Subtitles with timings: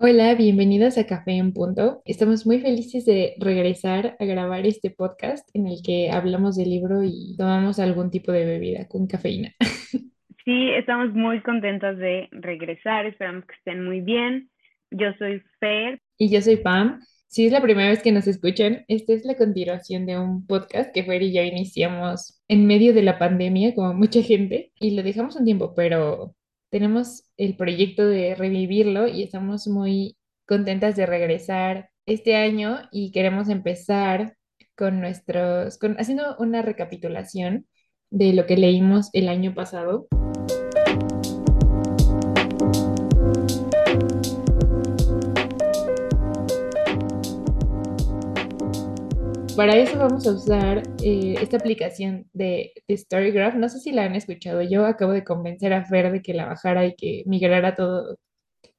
[0.00, 2.02] Hola, bienvenidos a Café en Punto.
[2.04, 7.02] Estamos muy felices de regresar a grabar este podcast en el que hablamos del libro
[7.02, 9.54] y tomamos algún tipo de bebida con cafeína.
[10.44, 14.48] Sí, estamos muy contentos de regresar, esperamos que estén muy bien.
[14.90, 16.00] Yo soy Fer.
[16.16, 17.02] Y yo soy Pam.
[17.26, 20.90] Si es la primera vez que nos escuchan, esta es la continuación de un podcast
[20.94, 25.02] que Fer y yo iniciamos en medio de la pandemia, como mucha gente, y lo
[25.02, 26.34] dejamos un tiempo, pero
[26.70, 30.16] tenemos el proyecto de revivirlo y estamos muy
[30.46, 34.36] contentas de regresar este año y queremos empezar
[34.76, 37.66] con nuestros, con, haciendo una recapitulación
[38.10, 40.08] de lo que leímos el año pasado.
[49.58, 53.56] Para eso vamos a usar eh, esta aplicación de, de, Storygraph.
[53.56, 54.62] No sé si la han escuchado.
[54.62, 58.18] Yo acabo de convencer a Fer de que la bajara y que migrara todo,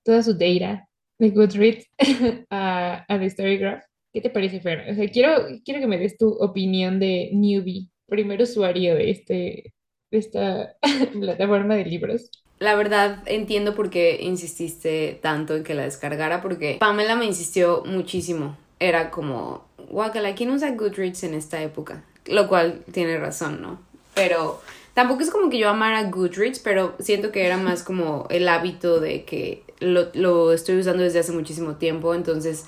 [0.03, 1.85] toda su data de Goodreads
[2.49, 3.83] a, a Storygraph.
[4.13, 4.89] ¿Qué te parece, Fer?
[4.89, 9.73] O sea, quiero, quiero que me des tu opinión de newbie, primer usuario de, este,
[10.11, 10.77] de esta
[11.11, 12.31] plataforma de libros.
[12.59, 17.83] La verdad entiendo por qué insististe tanto en que la descargara, porque Pamela me insistió
[17.85, 18.57] muchísimo.
[18.79, 22.03] Era como, guacala, ¿quién usa Goodreads en esta época?
[22.25, 23.79] Lo cual tiene razón, ¿no?
[24.13, 24.61] Pero
[24.93, 28.99] tampoco es como que yo amara Goodreads, pero siento que era más como el hábito
[28.99, 32.65] de que lo, lo estoy usando desde hace muchísimo tiempo, entonces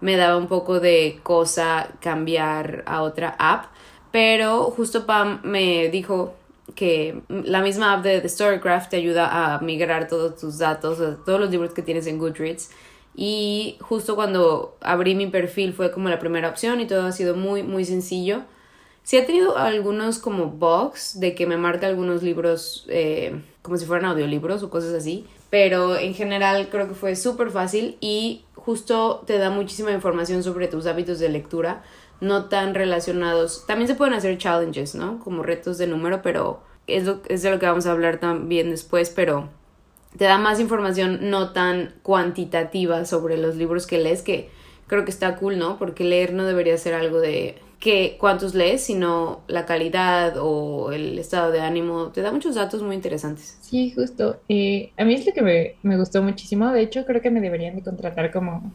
[0.00, 3.66] me daba un poco de cosa cambiar a otra app.
[4.10, 6.34] Pero justo Pam me dijo
[6.74, 11.50] que la misma app de Storycraft te ayuda a migrar todos tus datos, todos los
[11.50, 12.70] libros que tienes en Goodreads
[13.14, 17.36] y justo cuando abrí mi perfil fue como la primera opción y todo ha sido
[17.36, 18.42] muy muy sencillo.
[19.02, 23.84] Sí he tenido algunos como bugs de que me marca algunos libros eh, como si
[23.84, 29.24] fueran audiolibros o cosas así, pero en general creo que fue súper fácil y justo
[29.26, 31.82] te da muchísima información sobre tus hábitos de lectura,
[32.20, 33.64] no tan relacionados.
[33.66, 35.18] También se pueden hacer challenges, ¿no?
[35.18, 39.10] Como retos de número, pero es, es de lo que vamos a hablar también después,
[39.10, 39.48] pero
[40.16, 44.50] te da más información no tan cuantitativa sobre los libros que lees, que
[44.86, 45.78] creo que está cool, ¿no?
[45.78, 51.18] Porque leer no debería ser algo de que cuántos lees, sino la calidad o el
[51.18, 52.12] estado de ánimo.
[52.12, 53.58] Te da muchos datos muy interesantes.
[53.60, 54.38] Sí, justo.
[54.48, 56.70] Eh, a mí es lo que me, me, gustó muchísimo.
[56.70, 58.72] De hecho, creo que me deberían de contratar como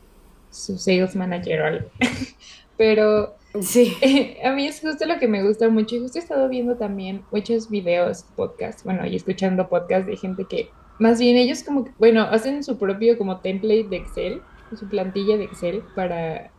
[0.51, 1.89] su sales manager o algo.
[2.77, 3.95] Pero sí.
[4.01, 5.95] Eh, a mí es justo lo que me gusta mucho.
[5.95, 10.45] Y justo he estado viendo también muchos videos, podcasts, bueno, y escuchando podcasts de gente
[10.49, 10.69] que
[10.99, 14.41] más bien ellos como que, bueno, hacen su propio como template de Excel,
[14.75, 16.51] su plantilla de Excel para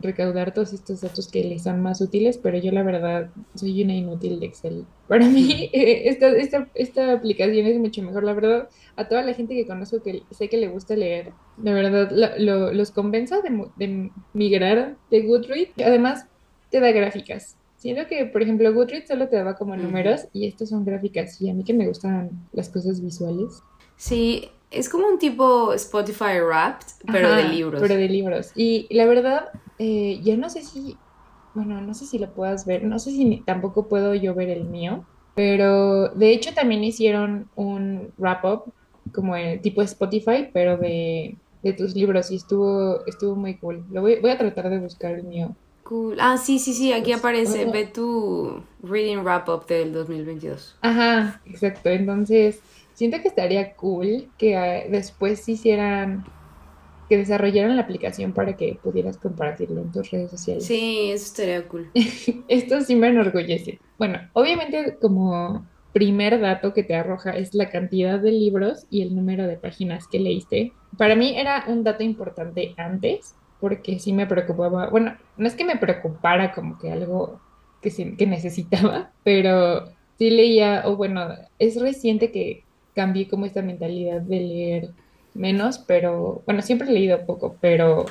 [0.00, 3.94] recaudar todos estos datos que les son más útiles, pero yo la verdad soy una
[3.94, 4.84] inútil de Excel.
[5.08, 9.34] Para mí eh, esta, esta, esta, aplicación es mucho mejor, la verdad, a toda la
[9.34, 11.32] gente que conozco que sé que le gusta leer,
[11.62, 15.72] la verdad lo, los convenza de, de, migrar de Goodreads.
[15.84, 16.26] Además,
[16.70, 17.56] te da gráficas.
[17.76, 21.50] Siento que, por ejemplo, Goodreads solo te daba como números y estos son gráficas y
[21.50, 23.62] a mí que me gustan las cosas visuales.
[23.96, 27.80] Sí, es como un tipo Spotify Wrapped, pero de libros.
[27.80, 28.52] Pero de libros.
[28.54, 30.96] Y la verdad, eh, ya no sé si,
[31.54, 34.64] bueno, no sé si lo puedas ver, no sé si tampoco puedo yo ver el
[34.64, 38.72] mío, pero de hecho también hicieron un wrap-up
[39.12, 43.84] como el tipo Spotify, pero de, de, tus libros y estuvo, estuvo muy cool.
[43.90, 45.54] Lo voy, voy a tratar de buscar el mío.
[45.82, 46.16] Cool.
[46.18, 47.66] Ah, sí, sí, sí, aquí pues, aparece.
[47.66, 50.78] Ve tu Reading Wrap-up del 2022.
[50.80, 51.90] Ajá, exacto.
[51.90, 52.60] Entonces,
[52.94, 56.24] siento que estaría cool que ah, después hicieran,
[57.08, 60.64] que desarrollaran la aplicación para que pudieras compartirlo en tus redes sociales.
[60.64, 61.90] Sí, eso estaría cool.
[62.48, 63.78] Esto sí me enorgullece.
[63.98, 69.14] Bueno, obviamente como primer dato que te arroja es la cantidad de libros y el
[69.14, 70.72] número de páginas que leíste.
[70.98, 75.64] Para mí era un dato importante antes, porque sí me preocupaba, bueno, no es que
[75.64, 77.40] me preocupara como que algo
[77.80, 79.86] que, que necesitaba, pero
[80.18, 81.28] sí leía, o bueno,
[81.58, 84.90] es reciente que cambié como esta mentalidad de leer
[85.34, 88.06] menos, pero bueno, siempre he leído poco, pero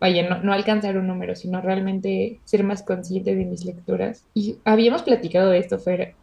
[0.00, 4.24] vaya, no, no, alcanzar un número, sino realmente ser más consciente de mis lecturas.
[4.34, 6.14] Y habíamos platicado de esto, Fer,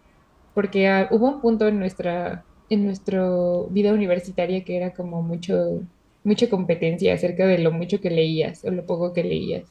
[0.54, 3.24] porque ah, hubo un punto en nuestra, en nuestra
[3.70, 5.82] vida universitaria que era como mucho,
[6.25, 9.64] mucha competencia acerca de lo mucho que leías o lo poco que leías.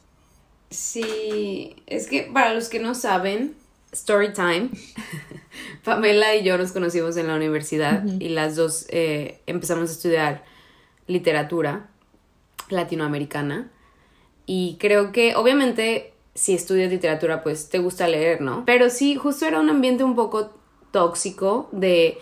[0.70, 3.54] Sí, es que para los que no saben,
[3.92, 4.70] Story time.
[5.84, 10.44] Pamela y yo nos conocimos en la universidad y las dos eh, empezamos a estudiar
[11.06, 11.88] literatura
[12.68, 13.70] latinoamericana.
[14.46, 18.64] Y creo que, obviamente, si estudias literatura, pues te gusta leer, ¿no?
[18.64, 20.54] Pero sí, justo era un ambiente un poco
[20.90, 22.18] tóxico de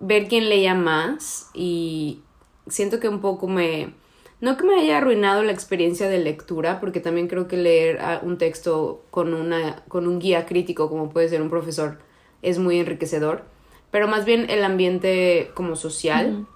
[0.00, 2.20] ver quién leía más y
[2.68, 3.94] siento que un poco me
[4.40, 8.38] no que me haya arruinado la experiencia de lectura, porque también creo que leer un
[8.38, 11.98] texto con, una, con un guía crítico, como puede ser un profesor,
[12.42, 13.44] es muy enriquecedor,
[13.90, 16.46] pero más bien el ambiente como social,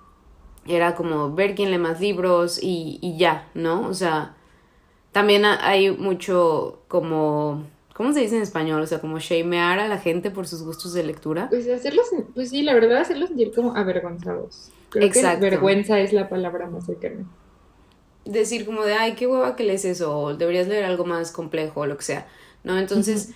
[0.67, 3.89] era como ver quién lee más libros y, y ya, ¿no?
[3.89, 4.37] O sea,
[5.13, 7.65] también hay mucho como
[8.01, 8.81] ¿Cómo se dice en español?
[8.81, 11.51] O sea, como shamear a la gente por sus gustos de lectura.
[11.51, 14.71] Pues hacerlos, pues sí, la verdad, hacerlos sentir como avergonzados.
[14.89, 15.41] Creo Exacto.
[15.41, 17.27] que vergüenza es la palabra más cercana.
[18.25, 21.81] Decir como de, ay, qué hueva que lees eso, o deberías leer algo más complejo,
[21.81, 22.29] o lo que sea,
[22.65, 22.79] ¿no?
[22.79, 23.31] Entonces,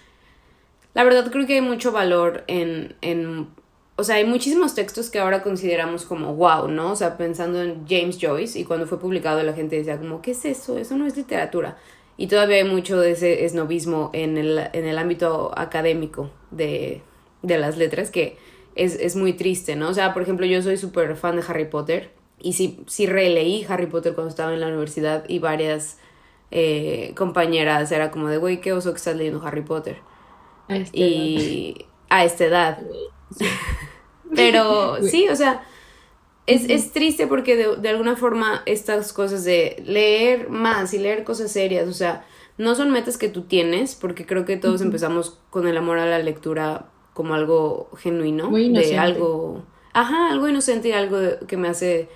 [0.94, 3.48] la verdad creo que hay mucho valor en, en,
[3.96, 6.92] o sea, hay muchísimos textos que ahora consideramos como wow, ¿no?
[6.92, 10.32] O sea, pensando en James Joyce, y cuando fue publicado la gente decía como, ¿qué
[10.32, 10.78] es eso?
[10.78, 11.78] Eso no es literatura.
[12.16, 17.02] Y todavía hay mucho de ese esnovismo en el, en el ámbito académico de,
[17.42, 18.36] de las letras que
[18.76, 19.88] es, es, muy triste, ¿no?
[19.88, 22.10] O sea, por ejemplo, yo soy súper fan de Harry Potter
[22.44, 25.98] y sí, sí releí Harry Potter cuando estaba en la universidad y varias
[26.50, 29.96] eh, compañeras era como de, güey, qué oso que estás leyendo Harry Potter.
[30.68, 32.78] A y a esta edad.
[34.34, 35.64] Pero sí, o sea,
[36.46, 41.24] es, es triste porque de, de, alguna forma estas cosas de leer más y leer
[41.24, 42.24] cosas serias, o sea,
[42.56, 46.06] no son metas que tú tienes, porque creo que todos empezamos con el amor a
[46.06, 52.08] la lectura como algo genuino, de algo, ajá, algo inocente y algo que me hace,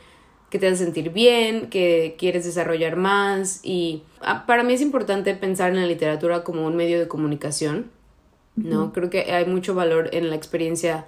[0.50, 5.34] que te hace sentir bien, que quieres desarrollar más y ah, para mí es importante
[5.34, 7.90] pensar en la literatura como un medio de comunicación,
[8.56, 8.92] ¿no?
[8.92, 11.06] Creo que hay mucho valor en la experiencia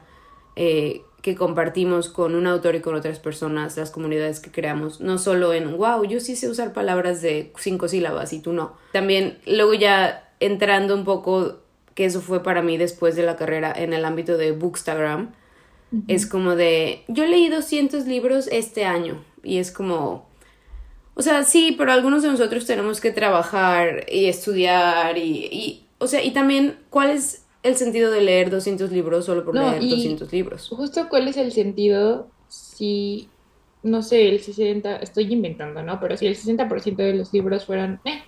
[0.56, 5.19] eh, que compartimos con un autor y con otras personas, las comunidades que creamos, no
[5.19, 8.75] solo en, wow, yo sí sé usar palabras de cinco sílabas y tú no.
[8.92, 11.58] También luego ya entrando un poco,
[11.94, 15.32] que eso fue para mí después de la carrera en el ámbito de Bookstagram,
[16.06, 20.28] es como de, yo leí 200 libros este año y es como,
[21.14, 26.06] o sea, sí, pero algunos de nosotros tenemos que trabajar y estudiar y, y o
[26.06, 30.32] sea, y también, ¿cuál es el sentido de leer 200 libros solo por leer 200
[30.32, 30.69] libros.
[30.69, 33.28] Justo cuál es el sentido si,
[33.82, 36.00] no sé, el 60, estoy inventando, ¿no?
[36.00, 38.22] Pero si el 60% de los libros fueran, eh,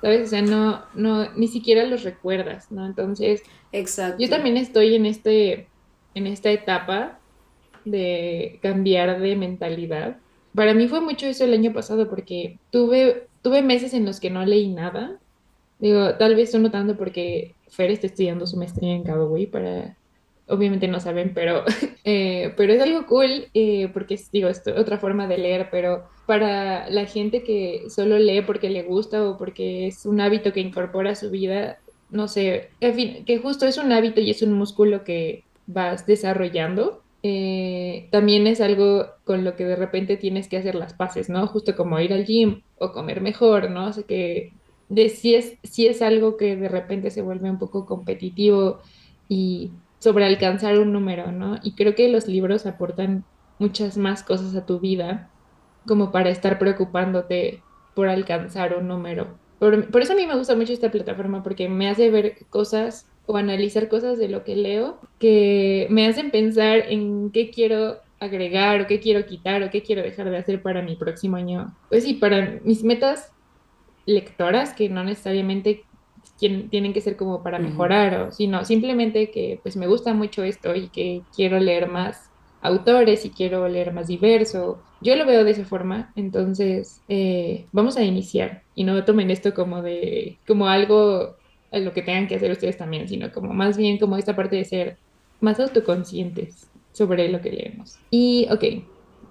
[0.00, 0.26] ¿sabes?
[0.26, 2.86] O sea, no, no, ni siquiera los recuerdas, ¿no?
[2.86, 3.42] Entonces,
[3.72, 4.22] Exacto.
[4.22, 5.68] yo también estoy en, este,
[6.14, 7.18] en esta etapa
[7.86, 10.18] de cambiar de mentalidad.
[10.54, 14.30] Para mí fue mucho eso el año pasado porque tuve, tuve meses en los que
[14.30, 15.18] no leí nada.
[15.78, 19.96] Digo, tal vez estoy notando porque Fer está estudiando su maestría en Cowboy para,
[20.48, 21.64] obviamente no saben, pero,
[22.04, 26.88] eh, pero es algo cool eh, porque digo, es otra forma de leer, pero para
[26.90, 31.10] la gente que solo lee porque le gusta o porque es un hábito que incorpora
[31.10, 31.78] a su vida,
[32.10, 36.06] no sé, en fin, que justo es un hábito y es un músculo que vas
[36.06, 37.02] desarrollando.
[37.28, 41.44] Eh, también es algo con lo que de repente tienes que hacer las paces, ¿no?
[41.48, 43.88] Justo como ir al gym o comer mejor, ¿no?
[43.88, 44.52] O sea que
[44.88, 48.78] de si es, es algo que de repente se vuelve un poco competitivo
[49.28, 51.56] y sobre alcanzar un número, ¿no?
[51.64, 53.24] Y creo que los libros aportan
[53.58, 55.28] muchas más cosas a tu vida
[55.84, 57.60] como para estar preocupándote
[57.96, 59.36] por alcanzar un número.
[59.58, 63.08] Por, por, eso a mí me gusta mucho esta plataforma porque me hace ver cosas
[63.26, 68.80] o analizar cosas de lo que leo que me hacen pensar en qué quiero agregar
[68.80, 71.74] o qué quiero quitar o qué quiero dejar de hacer para mi próximo año.
[71.88, 73.32] Pues sí, para mis metas
[74.06, 75.84] lectoras que no necesariamente
[76.38, 80.74] tienen que ser como para mejorar, o, sino simplemente que pues me gusta mucho esto
[80.74, 82.30] y que quiero leer más
[82.60, 84.82] autores y quiero leer más diverso.
[85.00, 89.54] Yo lo veo de esa forma, entonces eh, vamos a iniciar y no tomen esto
[89.54, 91.36] como de como algo
[91.78, 94.64] lo que tengan que hacer ustedes también, sino como más bien como esta parte de
[94.64, 94.96] ser
[95.40, 97.98] más autoconscientes sobre lo que leemos.
[98.10, 98.64] Y ok.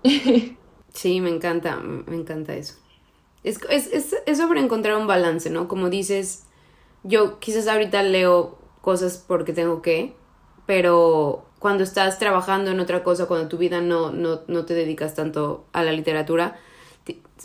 [0.93, 2.75] sí, me encanta, me encanta eso.
[3.43, 5.67] Es, es, es, sobre encontrar un balance, ¿no?
[5.67, 6.45] Como dices,
[7.03, 10.15] yo quizás ahorita leo cosas porque tengo que,
[10.65, 15.13] pero cuando estás trabajando en otra cosa, cuando tu vida no, no, no te dedicas
[15.13, 16.59] tanto a la literatura,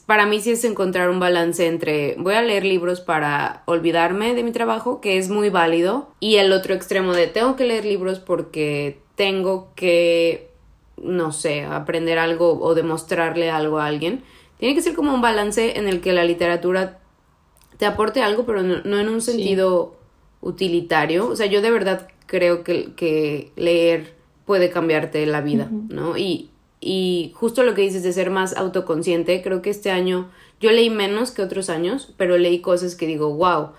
[0.07, 4.45] para mí sí es encontrar un balance entre voy a leer libros para olvidarme de
[4.45, 8.21] mi trabajo, que es muy válido, y el otro extremo de tengo que leer libros
[8.21, 10.51] porque tengo que,
[10.97, 14.23] no sé, aprender algo o demostrarle algo a alguien.
[14.59, 16.99] Tiene que ser como un balance en el que la literatura
[17.77, 19.97] te aporte algo, pero no, en un sentido
[20.41, 21.29] utilitario.
[21.29, 26.17] O sea, yo de verdad creo que, que leer puede cambiarte la vida, ¿no?
[26.17, 26.51] Y,
[26.81, 30.91] y justo lo que dices de ser más autoconsciente, creo que este año yo leí
[30.91, 33.71] menos que otros años, pero leí cosas que digo, wow,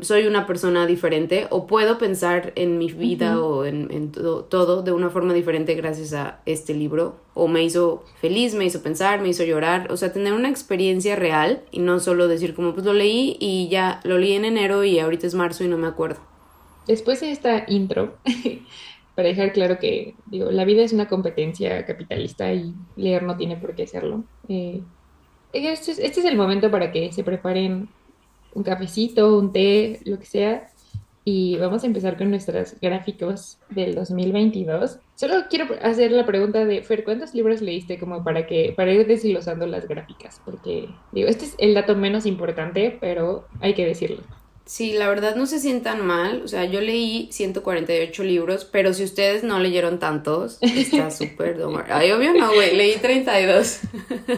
[0.00, 5.10] soy una persona diferente o puedo pensar en mi vida o en, todo, de una
[5.10, 7.16] forma diferente gracias a este libro.
[7.34, 9.92] O me hizo feliz, me hizo pensar, me hizo llorar.
[9.92, 13.68] O sea, tener una experiencia real y no solo decir como pues lo leí y
[13.68, 16.20] ya lo leí en enero y ahorita es marzo y no me acuerdo.
[16.86, 18.16] Después de esta intro,
[19.14, 23.56] para dejar claro que digo, la vida es una competencia capitalista y leer no tiene
[23.56, 24.24] por qué serlo.
[24.48, 24.80] Eh,
[25.52, 27.88] este, este es el momento para que se preparen
[28.54, 30.68] un cafecito, un té, lo que sea.
[31.24, 34.98] Y vamos a empezar con nuestros gráficos del 2022.
[35.14, 39.06] Solo quiero hacer la pregunta de, Fer, ¿cuántos libros leíste como para que para ir
[39.06, 40.40] desglosando las gráficas?
[40.44, 44.22] Porque, digo, este es el dato menos importante, pero hay que decirlo.
[44.72, 46.40] Sí, la verdad no se sientan mal.
[46.42, 51.62] O sea, yo leí 148 libros, pero si ustedes no leyeron tantos, está súper...
[51.90, 52.74] Ay, obvio no, güey.
[52.74, 53.80] Leí 32.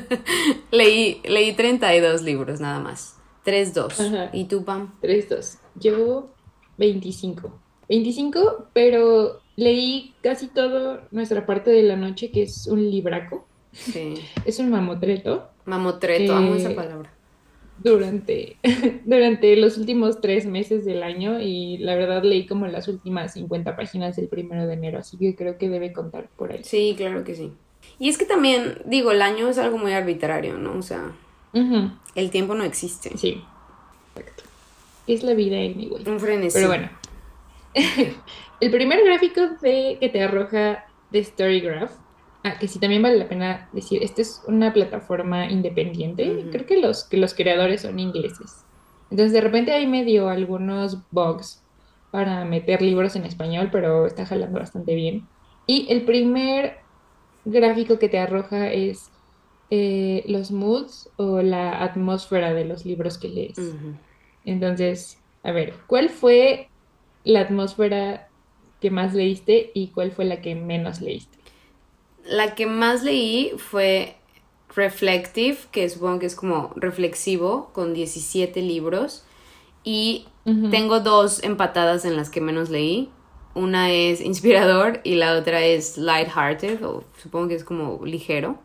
[0.73, 3.17] leí, leí 32 libros nada más.
[3.47, 4.31] 3-2.
[4.33, 4.99] ¿Y tú, Pam?
[5.03, 5.59] 3-2.
[5.77, 6.31] Yo
[6.79, 7.57] 25.
[7.89, 13.47] 25, pero leí casi todo nuestra parte de la noche, que es un libraco.
[13.71, 14.15] Sí.
[14.45, 15.49] Es un mamotreto.
[15.65, 17.15] Mamotreto, amo esa palabra.
[17.83, 18.57] Durante,
[19.05, 23.77] durante los últimos tres meses del año y la verdad leí como las últimas 50
[23.77, 26.63] páginas del primero de enero, así que creo que debe contar por ahí.
[26.63, 27.53] Sí, claro que sí.
[27.99, 30.79] Y es que también, digo, el año es algo muy arbitrario, ¿no?
[30.79, 31.13] O sea,
[32.15, 33.17] el tiempo no existe.
[33.17, 33.43] Sí.
[34.17, 34.45] Exacto.
[35.07, 36.03] Es la vida anyway.
[36.07, 36.57] Un frenesí.
[36.57, 36.91] Pero bueno.
[38.61, 41.93] el primer gráfico de, que te arroja de Storygraph,
[42.45, 46.47] ah, que sí también vale la pena decir, esta es una plataforma independiente.
[46.53, 48.65] Creo que los, que los creadores son ingleses.
[49.11, 51.63] Entonces de repente ahí me dio algunos bugs
[52.11, 55.27] para meter libros en español, pero está jalando bastante bien.
[55.67, 56.77] Y el primer
[57.45, 59.11] gráfico que te arroja es
[59.71, 63.59] eh, los moods o la atmósfera de los libros que lees.
[64.45, 66.69] Entonces, a ver, ¿cuál fue
[67.25, 68.29] la atmósfera
[68.81, 71.39] que más leíste y cuál fue la que menos leíste?
[72.25, 74.17] La que más leí fue
[74.75, 79.25] Reflective, que supongo que es como reflexivo, con 17 libros.
[79.85, 80.27] Y
[80.71, 83.11] tengo dos empatadas en las que menos leí.
[83.55, 88.59] Una es inspirador y la otra es lighthearted, o supongo que es como ligero.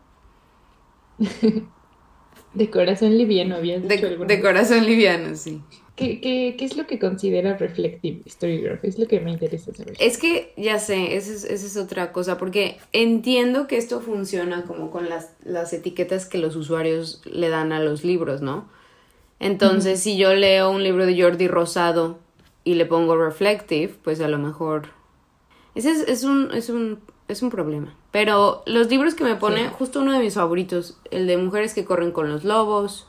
[2.54, 5.62] de corazón liviano, habías dicho de, de corazón liviano, sí.
[6.00, 8.86] ¿Qué, ¿Qué, qué, es lo que considera reflective storygraph?
[8.86, 9.98] Es lo que me interesa saber.
[10.00, 14.64] Es que, ya sé, esa es, esa es otra cosa, porque entiendo que esto funciona
[14.64, 18.70] como con las, las etiquetas que los usuarios le dan a los libros, ¿no?
[19.42, 22.18] Entonces, si yo leo un libro de Jordi Rosado
[22.64, 24.92] y le pongo reflective, pues a lo mejor...
[25.76, 27.94] Ese es, es, un, es, un, es un problema.
[28.12, 31.84] Pero los libros que me pone, justo uno de mis favoritos, el de Mujeres que
[31.84, 33.09] corren con los lobos,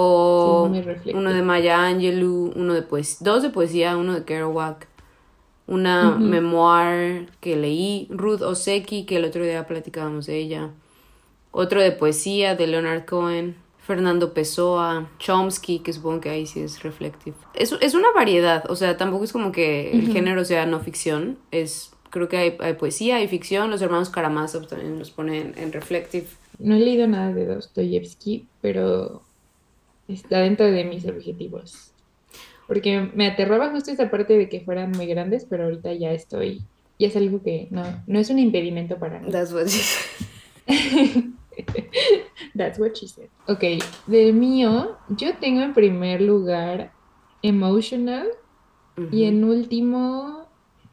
[0.00, 0.70] o
[1.12, 4.86] uno de Maya Angelou, uno de pues dos de poesía, uno de Kerouac,
[5.66, 10.70] una memoir que leí, Ruth Oseki, que el otro día platicábamos de ella,
[11.50, 16.80] otro de poesía de Leonard Cohen, Fernando Pessoa, Chomsky, que supongo que ahí sí es
[16.84, 17.36] reflective.
[17.54, 21.38] Es, es una variedad, o sea, tampoco es como que el género sea no ficción,
[21.50, 26.26] es creo que hay, poesía, hay ficción, los hermanos Karamazov también los ponen en, Reflective.
[26.60, 29.22] No he leído nada de Dostoyevsky, pero
[30.08, 31.92] está dentro de mis objetivos.
[32.66, 36.62] Porque me aterraba justo esa parte de que fueran muy grandes, pero ahorita ya estoy,
[36.98, 39.30] ya es algo que no, no es un impedimento para mí.
[39.30, 40.26] That's what she said.
[42.54, 43.28] That's what she said.
[43.46, 46.92] Ok, de mío, yo tengo en primer lugar
[47.40, 48.26] Emotional
[49.12, 50.48] y en último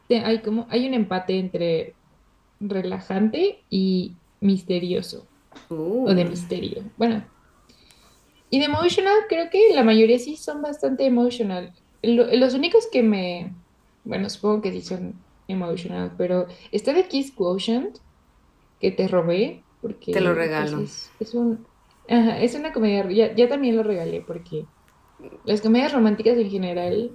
[0.08, 1.94] hay como, hay un empate entre
[2.60, 5.26] relajante y misterioso.
[5.68, 6.82] O de misterio.
[6.96, 7.24] Bueno.
[8.50, 11.72] Y de emotional, creo que la mayoría sí son bastante emotional.
[12.02, 13.52] los únicos que me.
[14.04, 15.14] Bueno, supongo que sí son
[15.48, 17.98] emotional, pero está de Kiss Quotient,
[18.80, 19.62] que te robé.
[19.82, 20.80] Porque, te lo pues, regalo.
[20.80, 21.66] es, un.
[22.08, 23.10] es una comedia.
[23.10, 24.64] Ya, ya también lo regalé, porque
[25.44, 27.10] las comedias románticas en general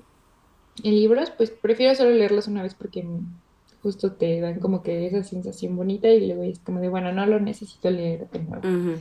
[0.83, 3.05] en libros, pues prefiero solo leerlos una vez porque
[3.81, 7.25] justo te dan como que esa sensación bonita y luego es como de, bueno, no
[7.25, 8.99] lo necesito leer de nuevo.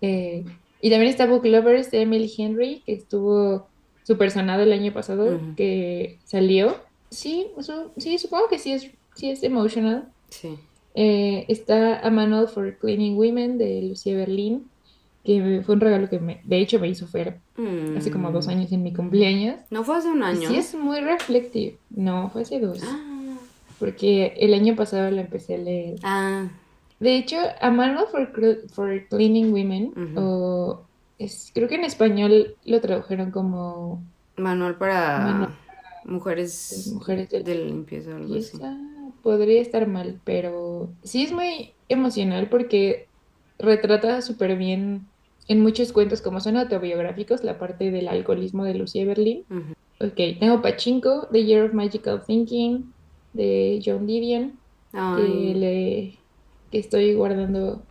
[0.00, 0.44] Eh,
[0.80, 3.66] y también está Book Lovers de Emily Henry, que estuvo
[4.02, 6.76] super sonado el año pasado, que salió.
[7.10, 7.48] Sí,
[7.96, 10.08] sí, supongo que sí es, sí es emotional.
[10.30, 10.56] Sí.
[10.94, 14.66] Eh, está A Manual for Cleaning Women de Lucia Berlin,
[15.24, 17.38] que fue un regalo que me, de hecho me hizo Fer
[17.96, 18.50] hace como dos mm.
[18.50, 19.60] años en mi cumpleaños.
[19.70, 20.48] ¿No fue hace un año?
[20.48, 21.76] Sí, es muy reflective.
[21.90, 22.80] No, fue hace dos.
[22.82, 22.98] Ah.
[23.78, 25.98] Porque el año pasado la empecé a leer.
[26.02, 26.48] Ah.
[27.00, 28.30] De hecho, A Manual for,
[28.68, 30.82] for Cleaning Women, o
[31.18, 34.02] es, creo que en español lo tradujeron como
[34.36, 35.50] Manual para
[36.04, 38.58] mujeres, mujeres de, de limpieza o algo así.
[39.22, 43.06] Podría estar mal, pero sí es muy emocional porque
[43.58, 45.06] retrata súper bien
[45.48, 49.44] en muchos cuentos, como son autobiográficos, la parte del alcoholismo de Lucia Berlin.
[50.00, 52.92] Ok, tengo Pachinko, The Year of Magical Thinking,
[53.34, 54.52] de John Didion,
[55.16, 56.18] que le
[56.70, 57.82] que estoy guardando,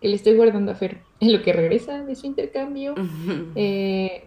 [0.00, 2.94] que le estoy guardando a Fer en lo que regresa de su intercambio.
[3.54, 4.24] eh,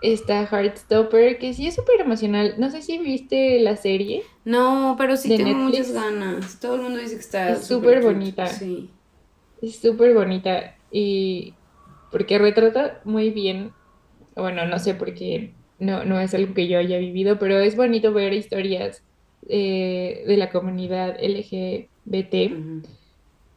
[0.00, 2.54] está Heartstopper, que sí es súper emocional.
[2.58, 4.22] No sé si viste la serie.
[4.44, 6.60] No, pero sí tengo muchas ganas.
[6.60, 8.46] Todo el mundo dice que está súper bonita.
[8.46, 8.90] Sí.
[9.60, 11.54] Es súper bonita y
[12.10, 13.72] porque retrata muy bien,
[14.36, 18.12] bueno, no sé porque no, no es algo que yo haya vivido, pero es bonito
[18.12, 19.04] ver historias
[19.48, 21.16] eh, de la comunidad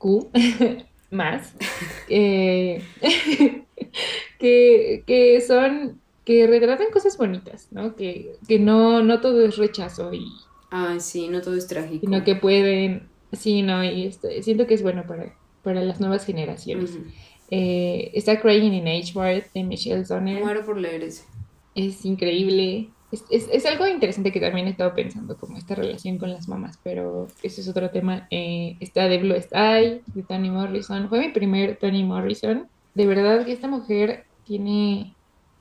[0.03, 1.55] LGBTQ más,
[2.07, 2.81] eh,
[4.39, 7.95] que, que son que retratan cosas bonitas, ¿no?
[7.95, 10.25] Que, que no, no todo es rechazo y...
[10.69, 12.05] Ay, sí, no todo es trágico.
[12.05, 16.25] Sino que pueden, sí, no, y este, siento que es bueno para, para las nuevas
[16.25, 16.97] generaciones.
[17.49, 20.41] Eh, está Crying in Age de Michelle Sonner.
[20.41, 21.25] Muero por leer ese.
[21.75, 22.89] Es increíble.
[23.11, 26.47] Es, es, es, algo interesante que también he estado pensando, como esta relación con las
[26.47, 28.27] mamás, pero ese es otro tema.
[28.31, 31.09] Eh, está The Bluest Eye, de Toni Morrison.
[31.09, 32.67] Fue mi primer Toni Morrison.
[32.93, 35.13] De verdad que esta mujer tiene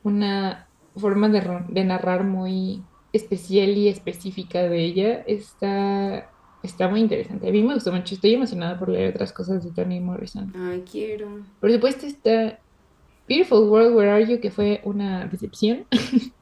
[0.05, 5.25] una forma de, narrar muy especial y específica de ella.
[5.27, 6.31] Está,
[6.63, 7.49] está muy interesante.
[7.49, 8.15] A mí me gustó mucho.
[8.15, 10.53] Estoy emocionada por leer otras cosas de Toni Morrison.
[10.57, 11.41] Ay, quiero.
[11.61, 12.61] Por supuesto está
[13.29, 15.87] Beautiful World, Where Are You, que fue una decepción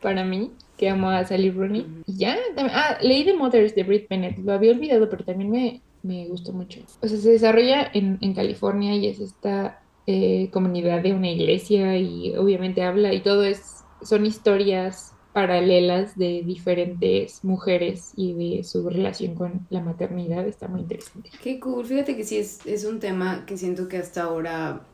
[0.00, 1.86] para mí, que amo a Sally Rooney.
[2.06, 4.38] Y ya, ah, leí The Mothers de Brit Bennett.
[4.38, 6.80] Lo había olvidado, pero también me, me gustó mucho.
[7.00, 11.96] O sea, se desarrolla en, en California y es esta eh, comunidad de una iglesia
[11.96, 18.88] y obviamente habla y todo es, son historias paralelas de diferentes mujeres y de su
[18.88, 20.46] relación con la maternidad.
[20.46, 21.30] Está muy interesante.
[21.42, 21.86] Qué cool.
[21.86, 24.86] Fíjate que sí es, es un tema que siento que hasta ahora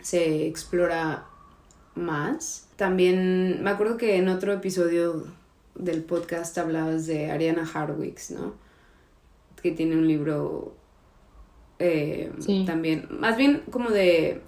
[0.00, 1.26] se explora
[1.94, 2.67] más.
[2.78, 5.26] También me acuerdo que en otro episodio
[5.74, 8.54] del podcast hablabas de Ariana Harwicks, ¿no?
[9.60, 10.76] Que tiene un libro
[11.80, 12.30] eh,
[12.66, 14.42] también, más bien como de,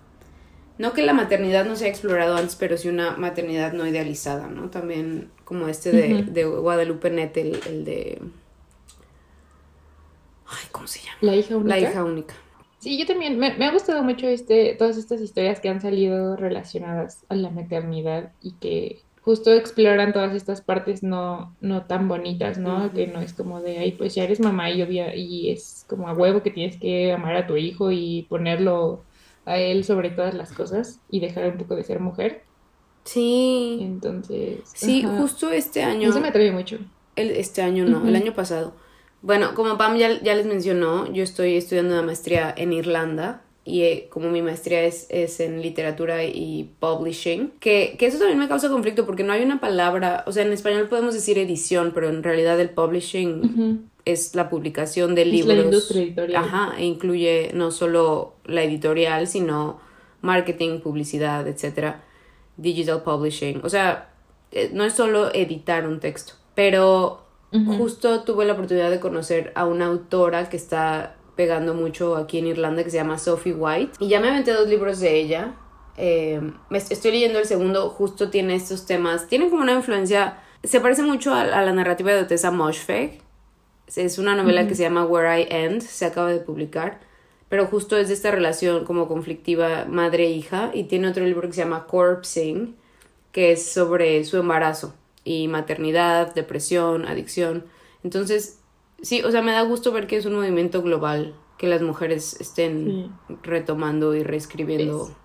[0.79, 4.47] no que la maternidad no se haya explorado antes, pero sí una maternidad no idealizada,
[4.47, 4.71] ¿no?
[4.71, 8.23] También como este de, Guadalupe Net, el, de...
[10.47, 11.19] Ay, ¿cómo se llama?
[11.21, 11.77] La hija única.
[11.77, 12.35] La hija única.
[12.81, 16.35] Sí, yo también, me, me, ha gustado mucho este, todas estas historias que han salido
[16.35, 22.57] relacionadas a la maternidad y que justo exploran todas estas partes no, no tan bonitas,
[22.57, 22.91] ¿no?
[22.93, 26.09] Que no es como de, ay, pues ya eres mamá y, obvia, y es como
[26.09, 29.05] a huevo que tienes que amar a tu hijo y ponerlo
[29.45, 32.45] a él sobre todas las cosas y dejar un poco de ser mujer.
[33.05, 33.79] Sí.
[33.83, 34.61] Entonces.
[34.75, 36.09] Sí, justo este año.
[36.09, 36.79] Eso me atrae mucho.
[37.15, 38.73] El, este año no, el año pasado.
[39.23, 43.83] Bueno, como Pam ya, ya les mencionó, yo estoy estudiando una maestría en Irlanda y
[43.83, 48.49] eh, como mi maestría es, es, en literatura y publishing, que, que, eso también me
[48.49, 52.09] causa conflicto porque no hay una palabra, o sea, en español podemos decir edición, pero
[52.09, 55.57] en realidad el publishing es la publicación de libros.
[55.57, 56.45] la industria editorial.
[56.45, 59.79] Ajá, e incluye no solo la editorial, sino
[60.23, 62.03] marketing, publicidad, etcétera,
[62.57, 64.11] digital publishing, o sea,
[64.53, 69.65] eh, no es solo editar un texto, pero justo tuve la oportunidad de conocer a
[69.67, 73.93] una autora que está pegando mucho aquí en Irlanda que se llama Sophie White.
[73.99, 75.55] Y ya me aventé dos libros de ella.
[75.97, 79.27] Eh, estoy leyendo el segundo, justo tiene estos temas.
[79.27, 80.39] Tiene como una influencia.
[80.63, 83.21] Se parece mucho a, la narrativa de Otessa Moshfegh.
[83.97, 87.01] Es una novela que se llama Where I End, se acaba de publicar.
[87.49, 90.71] Pero justo es de esta relación como conflictiva madre-hija.
[90.73, 92.77] Y tiene otro libro que se llama Corpsing,
[93.33, 97.67] que es sobre su embarazo y maternidad, depresión, adicción.
[98.03, 98.61] Entonces,
[99.03, 102.39] Sí, o sea, me da gusto ver que es un movimiento global, que las mujeres
[102.41, 105.17] estén retomando y reescribiendo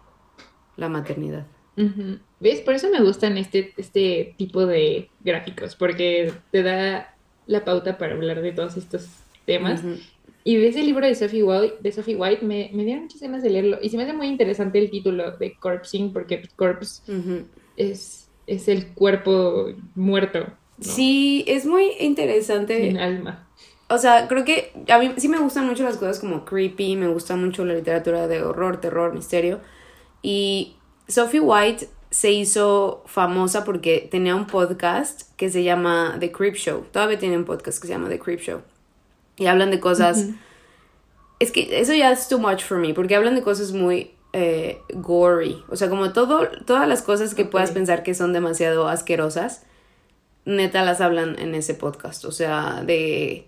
[0.78, 1.48] la maternidad.
[2.40, 2.62] ¿Ves?
[2.62, 7.16] Por eso me gustan este, este tipo de gráficos, porque te da
[7.48, 9.10] la pauta para hablar de todos estos
[9.46, 9.84] temas.
[10.46, 13.44] Y ves el libro de Sophie White, de Sophie White me, me dieron muchas ganas
[13.44, 13.80] de leerlo.
[13.82, 17.02] Y se me hace muy interesante el título de Corpsing, porque Corpse
[17.76, 20.48] es, es el cuerpo muerto.
[20.80, 22.82] Sí, es muy interesante.
[22.82, 23.46] Sin alma
[23.88, 27.08] o sea, creo que a mí sí me gustan mucho las cosas como creepy, me
[27.08, 29.60] gusta mucho la literatura de horror, terror, misterio.
[30.24, 30.76] Y
[31.08, 36.86] Sophie White se hizo famosa porque tenía un podcast que se llama The Creep Show.
[36.92, 38.62] Todavía tiene un podcast que se llama The Creep Show.
[39.38, 40.30] Y hablan de cosas...
[41.38, 44.82] Es que eso ya es too much for me, porque hablan de cosas muy eh,
[44.94, 45.64] gory.
[45.70, 49.64] O sea, como todo, todas las cosas que puedas pensar que son demasiado asquerosas,
[50.44, 52.26] neta las hablan en ese podcast.
[52.26, 53.48] O sea, de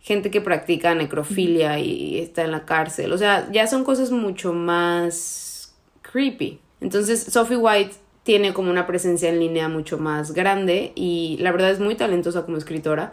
[0.00, 3.12] gente que practica necrofilia y está en la cárcel.
[3.12, 6.60] O sea, ya son cosas mucho más creepy.
[6.80, 11.72] Entonces, Sophie White tiene como una presencia en línea mucho más grande y la verdad
[11.72, 13.12] es muy talentosa como escritora,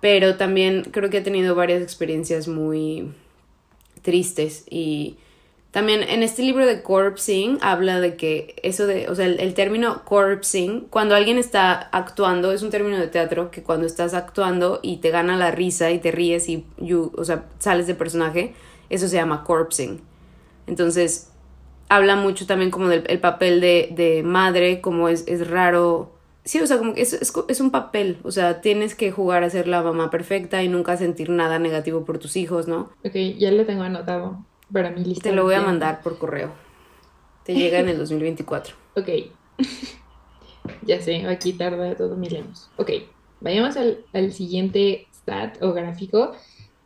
[0.00, 3.12] pero también creo que ha tenido varias experiencias muy
[4.02, 5.18] tristes y
[5.76, 10.06] también en este libro de corpsing habla de que eso de, o sea, el, término
[10.06, 15.02] corpsing, cuando alguien está actuando, es un término de teatro que cuando estás actuando y
[15.02, 16.64] te gana la risa y te ríes y,
[17.14, 18.54] o sea, sales de personaje,
[18.88, 20.00] eso se llama corpsing.
[20.66, 21.30] Entonces,
[21.90, 26.10] habla mucho también como del papel de, madre, como es, es raro.
[26.44, 29.50] Sí, o sea, como que es, es, un papel, o sea, tienes que jugar a
[29.50, 32.88] ser la mamá perfecta y nunca sentir nada negativo por tus hijos, ¿no?
[33.04, 35.30] Ok, ya lo tengo anotado para mi lista.
[35.30, 36.52] Te lo voy a mandar por correo.
[37.44, 38.74] Te llega en el 2024.
[38.96, 39.08] ok.
[40.82, 42.70] ya sé, aquí tarda todo mil años.
[42.76, 42.90] Ok,
[43.40, 46.32] vayamos al, al siguiente stat o gráfico,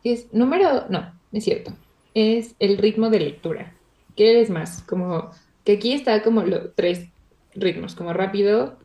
[0.03, 1.73] que es número, no, es cierto,
[2.13, 3.73] es el ritmo de lectura.
[4.15, 4.83] ¿Qué eres más?
[4.83, 5.31] Como
[5.63, 7.07] que aquí está como los tres
[7.53, 8.77] ritmos, como rápido,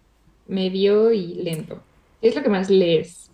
[0.46, 1.82] medio y lento.
[2.20, 3.30] ¿Qué es lo que más lees?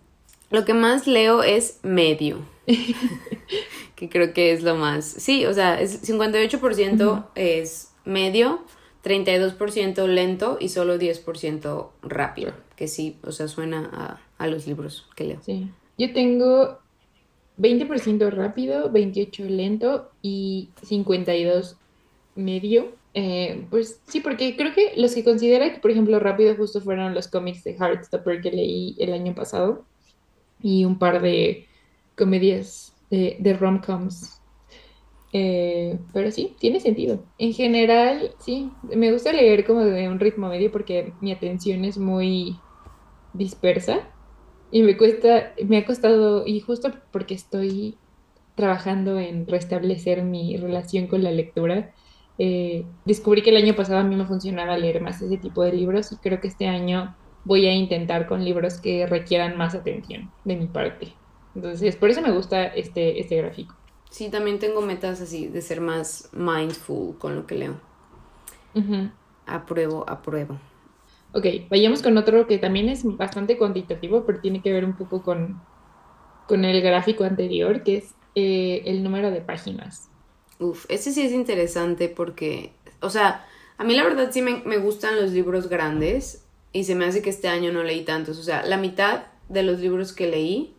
[0.49, 2.39] Lo que más leo es medio.
[3.95, 5.05] que creo que es lo más.
[5.05, 8.63] Sí, o sea, es 58% es medio,
[9.03, 12.53] 32% lento y solo 10% rápido.
[12.75, 15.39] Que sí, o sea, suena a, a los libros que leo.
[15.41, 15.69] Sí.
[15.97, 16.79] Yo tengo
[17.57, 21.75] 20% rápido, 28% lento y 52%
[22.35, 22.91] medio.
[23.15, 27.13] Eh, pues sí, porque creo que los que considera que, por ejemplo, rápido justo fueron
[27.13, 29.85] los cómics de Heartstopper que leí el año pasado
[30.61, 31.67] y un par de
[32.15, 34.41] comedias de, de rom-coms.
[35.33, 37.23] Eh, pero sí, tiene sentido.
[37.39, 41.97] En general, sí, me gusta leer como de un ritmo medio porque mi atención es
[41.97, 42.59] muy
[43.33, 44.07] dispersa
[44.71, 47.97] y me cuesta, me ha costado, y justo porque estoy
[48.55, 51.93] trabajando en restablecer mi relación con la lectura,
[52.37, 55.73] eh, descubrí que el año pasado a mí me funcionaba leer más ese tipo de
[55.73, 60.31] libros y creo que este año voy a intentar con libros que requieran más atención
[60.43, 61.13] de mi parte.
[61.55, 63.75] Entonces, por eso me gusta este, este gráfico.
[64.09, 67.79] Sí, también tengo metas así de ser más mindful con lo que leo.
[69.45, 70.59] Apruebo, apruebo.
[71.33, 75.23] Ok, vayamos con otro que también es bastante cuantitativo, pero tiene que ver un poco
[75.23, 75.61] con,
[76.47, 80.09] con el gráfico anterior, que es eh, el número de páginas.
[80.59, 83.45] Uf, ese sí es interesante porque, o sea,
[83.77, 87.29] a mí la verdad sí me, gustan los libros grandes y se me hace que
[87.29, 88.37] este año no leí tantos.
[88.37, 90.75] O sea, la mitad de los libros que leí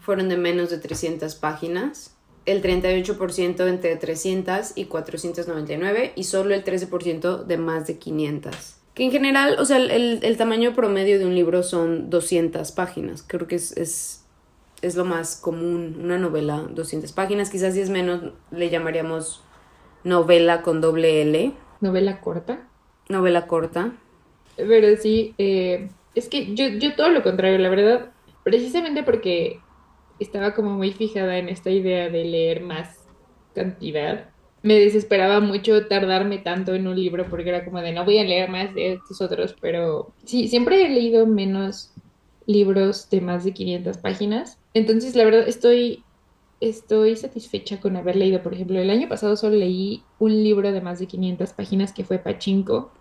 [0.00, 6.64] fueron de menos de 300 páginas, el 38% entre 300 y 499 y solo el
[6.64, 8.76] 13% de más de 500.
[8.94, 13.24] Que en general, o sea, el, el, tamaño promedio de un libro son 200 páginas.
[13.26, 14.20] Creo que es, es
[14.82, 19.42] es lo más común, una novela, 200 páginas, quizás si es menos le llamaríamos
[20.04, 21.52] novela con doble L.
[21.80, 22.66] ¿Novela corta?
[23.08, 23.92] Novela corta.
[24.56, 28.10] Pero sí, eh, es que yo, yo todo lo contrario, la verdad,
[28.42, 29.60] precisamente porque
[30.18, 33.08] estaba como muy fijada en esta idea de leer más
[33.54, 34.30] cantidad.
[34.62, 38.24] Me desesperaba mucho tardarme tanto en un libro porque era como de no voy a
[38.24, 41.92] leer más de estos otros, pero sí, siempre he leído menos
[42.46, 44.58] libros de más de 500 páginas.
[44.74, 46.04] Entonces, la verdad, estoy,
[46.60, 50.80] estoy satisfecha con haber leído, por ejemplo, el año pasado solo leí un libro de
[50.80, 52.92] más de 500 páginas que fue Pachinko.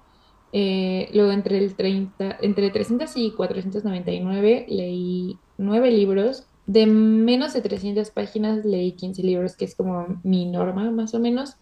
[0.51, 6.45] Eh, luego entre, el 30, entre 300 y 499 leí nueve libros.
[6.65, 11.19] De menos de 300 páginas leí 15 libros, que es como mi norma más o
[11.19, 11.55] menos.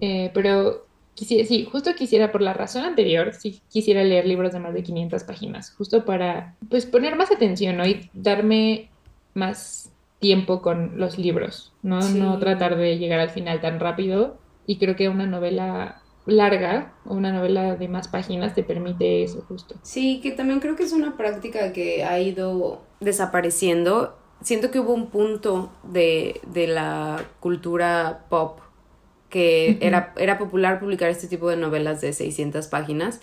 [0.00, 4.60] Eh, pero quisiera, sí, justo quisiera, por la razón anterior, sí quisiera leer libros de
[4.60, 7.86] más de 500 páginas, justo para, pues, poner más atención, ¿no?
[7.86, 8.90] Y darme
[9.34, 12.00] más tiempo con los libros, ¿no?
[12.00, 14.38] No tratar de llegar al final tan rápido.
[14.66, 15.99] Y creo que una novela
[16.30, 19.74] larga o una novela de más páginas te permite eso justo.
[19.82, 24.16] Sí, que también creo que es una práctica que ha ido desapareciendo.
[24.42, 28.60] Siento que hubo un punto de, de la cultura pop
[29.28, 33.20] que era, era popular publicar este tipo de novelas de 600 páginas.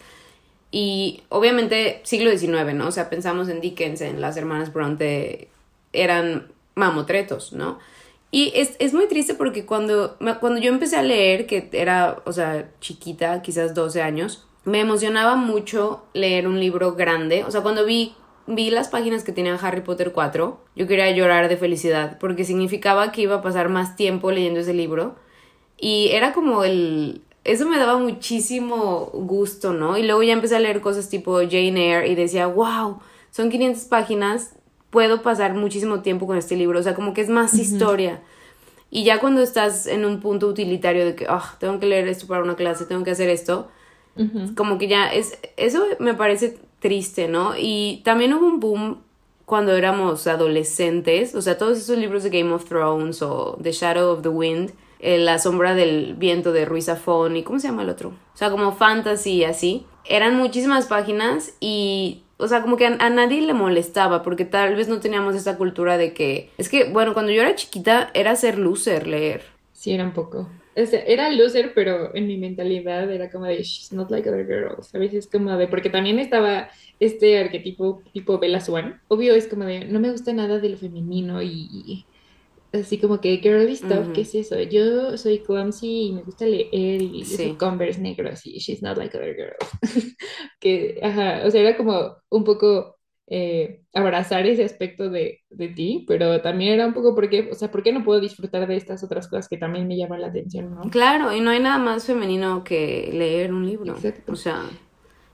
[0.71, 2.87] Y obviamente siglo XIX, ¿no?
[2.87, 5.49] O sea, pensamos en Dickens, en las hermanas Bronte,
[5.93, 7.79] eran mamotretos, ¿no?
[8.29, 12.33] Y es, es, muy triste porque cuando, cuando yo empecé a leer, que era, o
[12.33, 17.45] sea, chiquita, quizás 12 años, me emocionaba mucho leer un libro grande.
[17.45, 21.47] O sea, cuando vi, vi las páginas que tenía Harry Potter 4, yo quería llorar
[21.47, 25.15] de felicidad porque significaba que iba a pasar más tiempo leyendo ese libro
[25.77, 29.97] y era como el, eso me daba muchísimo gusto, ¿no?
[29.97, 32.99] Y luego ya empecé a leer cosas tipo Jane Eyre y decía, wow,
[33.31, 34.55] son 500 páginas,
[34.89, 38.21] puedo pasar muchísimo tiempo con este libro, o sea, como que es más historia.
[38.89, 42.27] Y ya cuando estás en un punto utilitario de que, ah, tengo que leer esto
[42.27, 43.69] para una clase, tengo que hacer esto,
[44.55, 47.53] como que ya es, eso me parece triste, ¿no?
[47.55, 48.97] Y también hubo un boom
[49.45, 54.11] cuando éramos adolescentes, o sea, todos esos libros de Game of Thrones o The Shadow
[54.11, 57.83] of the Wind, eh, La sombra del viento de Ruiz Zafón y ¿cómo se llama
[57.83, 58.09] el otro?
[58.09, 59.85] O sea, como fantasy así.
[60.05, 64.87] Eran muchísimas páginas y o sea, como que a, nadie le molestaba porque tal vez
[64.87, 66.49] no teníamos esa cultura de que...
[66.57, 69.41] Es que, bueno, cuando yo era chiquita era ser loser leer.
[69.73, 70.49] Sí, era un poco.
[70.75, 74.93] era loser, pero en mi mentalidad era como de, she's not like other girls.
[74.93, 76.69] A veces como de, porque también estaba
[76.99, 79.01] este arquetipo tipo Bella Swan.
[79.07, 82.05] Obvio es como de, no me gusta nada de lo femenino y
[82.73, 84.59] así como que girly stuff, ¿qué es eso?
[84.61, 87.55] Yo soy clumsy y me gusta leer y sí.
[87.57, 90.15] Converse negros y she's not like other girls.
[90.59, 92.97] que, ajá, o sea, era como un poco
[93.29, 97.71] eh, abrazar ese aspecto de, de, ti, pero también era un poco porque, o sea,
[97.71, 100.73] ¿por qué no puedo disfrutar de estas otras cosas que también me llaman la atención,
[100.73, 100.89] no?
[100.89, 103.93] Claro, y no hay nada más femenino que leer un libro.
[103.93, 104.31] Exacto.
[104.31, 104.63] O sea,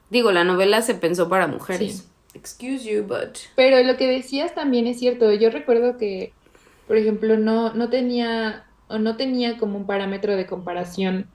[0.09, 2.09] digo, la novela se pensó para mujeres.
[2.33, 3.37] Excuse you, but...
[3.55, 5.31] Pero lo que decías también es cierto.
[5.33, 6.33] Yo recuerdo que
[6.87, 11.27] por ejemplo, no, no tenía o no tenía como un parámetro de comparación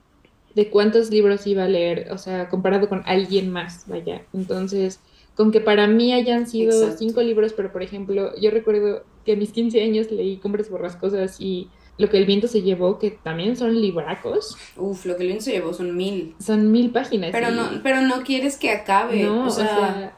[0.54, 4.22] de cuántos libros iba a leer, o sea, comparado con alguien más, vaya.
[4.32, 5.00] Entonces,
[5.34, 9.37] con que para mí hayan sido cinco libros, pero por ejemplo, yo recuerdo que a
[9.37, 13.56] mis 15 años leí Cumbres Borrascosas y Lo que el viento se llevó, que también
[13.56, 14.56] son libracos.
[14.76, 16.37] Uf, Lo que el viento se llevó son mil.
[16.38, 17.30] Son mil páginas.
[17.32, 19.24] Pero, no, pero no quieres que acabe.
[19.24, 20.14] No, o sea,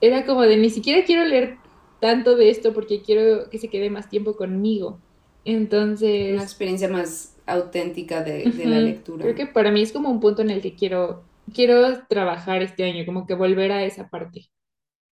[0.00, 1.58] era como de ni siquiera quiero leer
[2.00, 5.00] tanto de esto porque quiero que se quede más tiempo conmigo.
[5.44, 6.34] Entonces...
[6.34, 9.22] Una experiencia más auténtica de, la lectura.
[9.22, 12.84] Creo que para mí es como un punto en el que quiero, quiero trabajar este
[12.84, 14.46] año, como que volver a esa parte.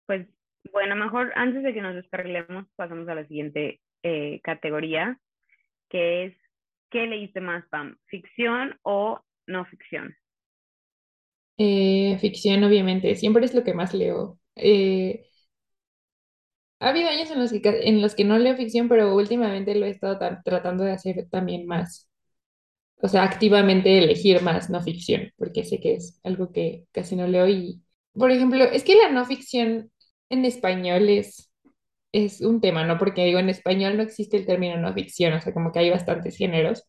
[0.07, 0.27] Pues
[0.73, 5.19] bueno, mejor antes de que nos descarguemos, pasamos a la siguiente eh, categoría,
[5.89, 6.37] que es,
[6.91, 7.97] ¿qué leíste más, Pam?
[8.07, 10.15] ¿Ficción o no ficción?
[11.59, 14.39] Eh, ficción, obviamente, siempre es lo que más leo.
[14.57, 15.27] Eh,
[16.81, 19.87] ha habido años en los que, en los que no leo ficción, pero últimamente lo
[19.87, 22.09] he estado tratando de hacer también más.
[23.03, 27.27] O sea, activamente elegir más no ficción, porque sé que es algo que casi no
[27.27, 27.49] leo.
[27.49, 29.91] Y, por ejemplo, es que la no ficción
[30.29, 31.51] en español es,
[32.13, 32.99] es un tema, ¿no?
[32.99, 35.91] Porque digo, en español no existe el término no ficción, o sea, como que hay
[35.91, 36.85] bastantes géneros,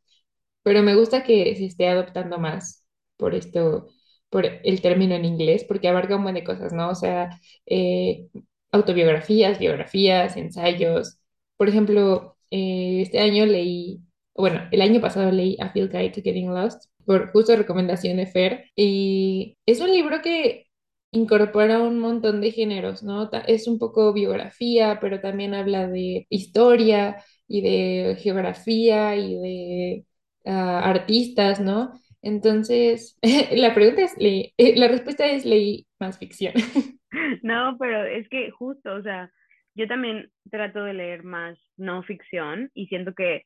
[0.63, 2.85] pero me gusta que se esté adoptando más
[3.17, 3.87] por esto,
[4.29, 6.89] por el término en inglés, porque abarca un montón de cosas, ¿no?
[6.89, 7.29] O sea,
[7.65, 8.27] eh,
[8.71, 11.19] autobiografías, biografías, ensayos.
[11.57, 14.01] Por ejemplo, eh, este año leí,
[14.35, 18.27] bueno, el año pasado leí A Field Guide to Getting Lost por justo recomendación de
[18.27, 20.67] Fer y es un libro que
[21.11, 23.29] incorpora un montón de géneros, ¿no?
[23.47, 30.05] Es un poco biografía, pero también habla de historia y de geografía y de
[30.45, 31.99] ah, artistas, ¿no?
[32.21, 33.17] Entonces,
[33.51, 36.53] la pregunta es, eh, la respuesta es leí más ficción.
[37.43, 39.31] No, pero es que justo, o sea,
[39.75, 43.45] yo también trato de leer más no ficción y siento que,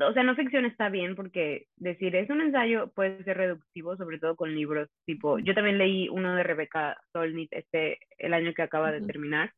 [0.00, 4.18] o sea, no ficción está bien porque decir es un ensayo puede ser reductivo, sobre
[4.18, 8.62] todo con libros tipo, yo también leí uno de Rebecca Solnit este, el año que
[8.62, 9.52] acaba de terminar,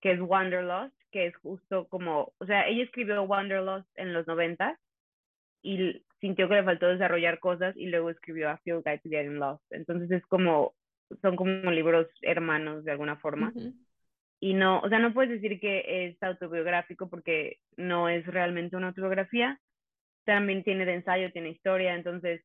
[0.00, 4.78] que es Wanderlust, que es justo como, o sea, ella escribió Wanderlust en los 90
[5.62, 9.38] y sintió que le faltó desarrollar cosas y luego escribió A Field Guide to Getting
[9.38, 9.64] Lost.
[9.70, 10.74] Entonces es como
[11.22, 13.52] son como libros hermanos de alguna forma.
[14.40, 18.88] Y no, o sea, no puedes decir que es autobiográfico porque no es realmente una
[18.88, 19.60] autobiografía.
[20.24, 22.42] También tiene de ensayo, tiene historia, entonces,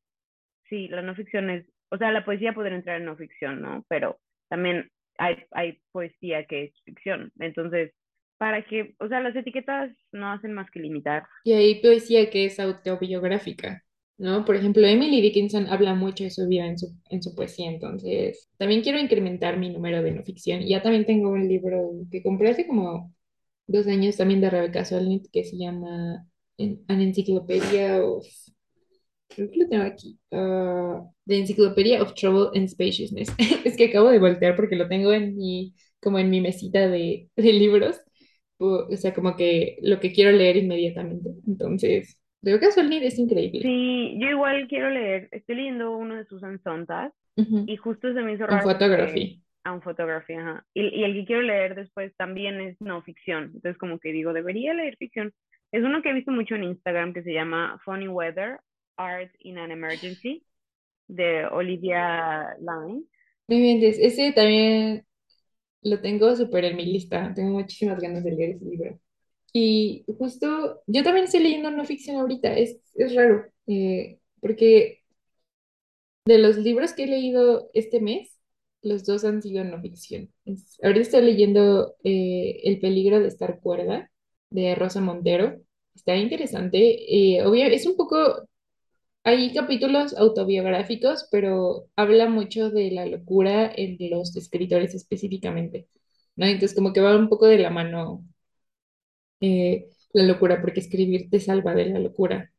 [0.68, 3.84] sí, la no ficción es, o sea, la poesía puede entrar en no ficción, ¿no?
[3.88, 7.32] Pero también hay, hay poesía que es ficción.
[7.38, 7.92] Entonces,
[8.38, 11.24] para que, o sea, las etiquetas no hacen más que limitar.
[11.44, 13.84] Y hay poesía que es autobiográfica.
[14.22, 14.44] ¿No?
[14.44, 18.48] Por ejemplo, Emily Dickinson habla mucho de su vida en su, en su poesía, entonces
[18.56, 20.60] también quiero incrementar mi número de no ficción.
[20.62, 23.12] Ya también tengo un libro que compré hace como
[23.66, 26.24] dos años también de Rebecca Solnit que se llama
[26.58, 28.26] An Encyclopedia of...
[29.28, 30.18] Creo que lo tengo aquí.
[30.30, 33.28] Uh, The Encyclopedia of Trouble and Spaciousness.
[33.64, 37.28] es que acabo de voltear porque lo tengo en mi, como en mi mesita de,
[37.36, 37.96] de libros.
[38.58, 41.30] O sea, como que lo que quiero leer inmediatamente.
[41.46, 43.62] Entonces, Creo que Solnit es increíble.
[43.62, 48.34] Sí, yo igual quiero leer, estoy leyendo uno de Susan Sontag y justo se me
[48.34, 48.66] hizo raro.
[48.66, 49.42] Un photography.
[49.64, 50.66] A un photography, ajá.
[50.74, 53.52] Y, y, el que quiero leer después también es no ficción.
[53.54, 55.32] Entonces como que digo, debería leer ficción.
[55.70, 58.58] Es uno que he visto mucho en Instagram que se llama Funny Weather,
[58.96, 60.44] Art in an Emergency.
[61.08, 63.04] de Olivia Line.
[63.48, 65.04] Muy bien, ese también
[65.82, 67.32] lo tengo súper en mi lista.
[67.34, 68.98] Tengo muchísimas ganas de leer ese libro.
[69.52, 72.56] Y justo, yo también estoy leyendo no ficción ahorita.
[72.56, 75.02] Es, es raro, eh, porque
[76.24, 78.38] de los libros que he leído este mes,
[78.82, 80.32] los dos han sido no ficción.
[80.82, 84.10] ahorita estoy leyendo eh, El peligro de estar cuerda,
[84.50, 85.60] de Rosa Montero.
[85.94, 86.78] Está interesante.
[87.38, 87.42] Eh,
[87.74, 88.48] es un poco
[89.24, 95.88] hay capítulos autobiográficos, pero habla mucho de la locura en los escritores específicamente,
[96.36, 96.46] ¿no?
[96.46, 98.24] Entonces como que va un poco de la mano
[99.42, 102.52] eh, la locura, porque escribir te salva de la locura.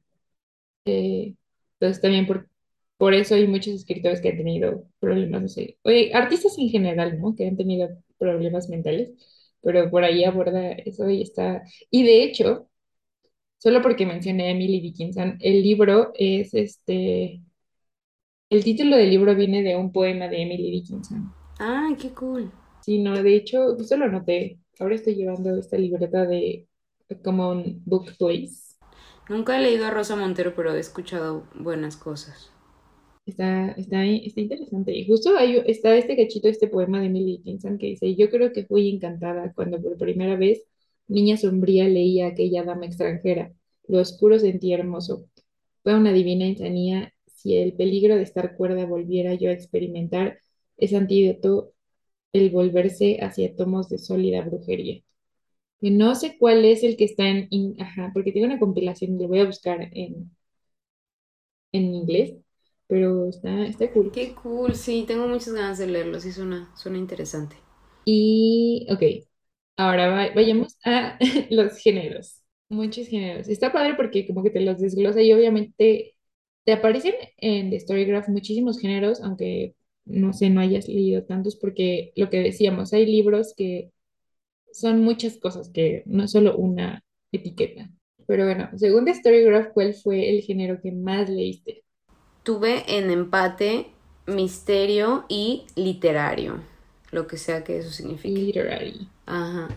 [0.86, 1.36] Eh,
[1.80, 2.50] entonces también por,
[2.98, 7.20] por eso hay muchos escritores que han tenido problemas, no sé, oye, artistas en general,
[7.22, 7.36] ¿no?
[7.36, 9.12] Que han tenido problemas mentales,
[9.62, 12.70] pero por ahí aborda eso y está, y de hecho,
[13.60, 17.42] solo porque mencioné a Emily Dickinson, el libro es este,
[18.50, 21.34] el título del libro viene de un poema de Emily Dickinson.
[21.60, 22.52] Ah, qué cool.
[22.82, 24.60] Sí, no, de hecho, justo lo noté.
[24.80, 26.68] Ahora estoy llevando esta libreta de
[27.24, 28.76] Common Book Place.
[29.30, 32.52] Nunca he leído a Rosa Montero, pero he escuchado buenas cosas.
[33.26, 34.92] Está, está, está interesante.
[34.94, 38.52] Y justo ahí está este cachito, este poema de Emily Dickinson que dice, yo creo
[38.52, 40.66] que fui encantada cuando por primera vez
[41.08, 43.54] Niña sombría leía aquella dama extranjera.
[43.88, 45.28] Lo oscuro sentía hermoso.
[45.84, 50.40] Fue una divina insanía si el peligro de estar cuerda volviera yo a experimentar
[50.78, 51.74] ese antídoto,
[52.34, 55.04] el volverse hacia tomos de sólida brujería.
[55.92, 57.48] No sé cuál es el que está en,
[57.82, 60.32] ajá, porque tiene una compilación, lo voy a buscar en,
[61.74, 62.36] en inglés,
[62.88, 64.12] pero está, está cool.
[64.14, 67.58] Qué cool, sí, tengo muchas ganas de leerlo, sí suena, suena interesante.
[68.06, 69.02] Y, ok,
[69.78, 71.20] Ahora vayamos a
[71.52, 72.42] los géneros.
[72.70, 73.50] Muchos géneros.
[73.50, 76.16] Está padre porque como que te los desglosa y obviamente
[76.66, 82.14] te aparecen en The Storygraph muchísimos géneros, aunque no sé, no hayas leído tantos, porque
[82.18, 83.92] lo que decíamos, hay libros que
[84.74, 87.90] son muchas cosas, que no es solo una etiqueta.
[88.28, 91.84] Pero bueno, según The Storygraph, ¿cuál fue el género que más leíste?
[92.44, 93.88] Tuve en empate
[94.26, 96.62] misterio y literario
[97.12, 98.40] lo que sea que eso signifique.
[98.40, 99.08] Literary.
[99.26, 99.70] Ajá.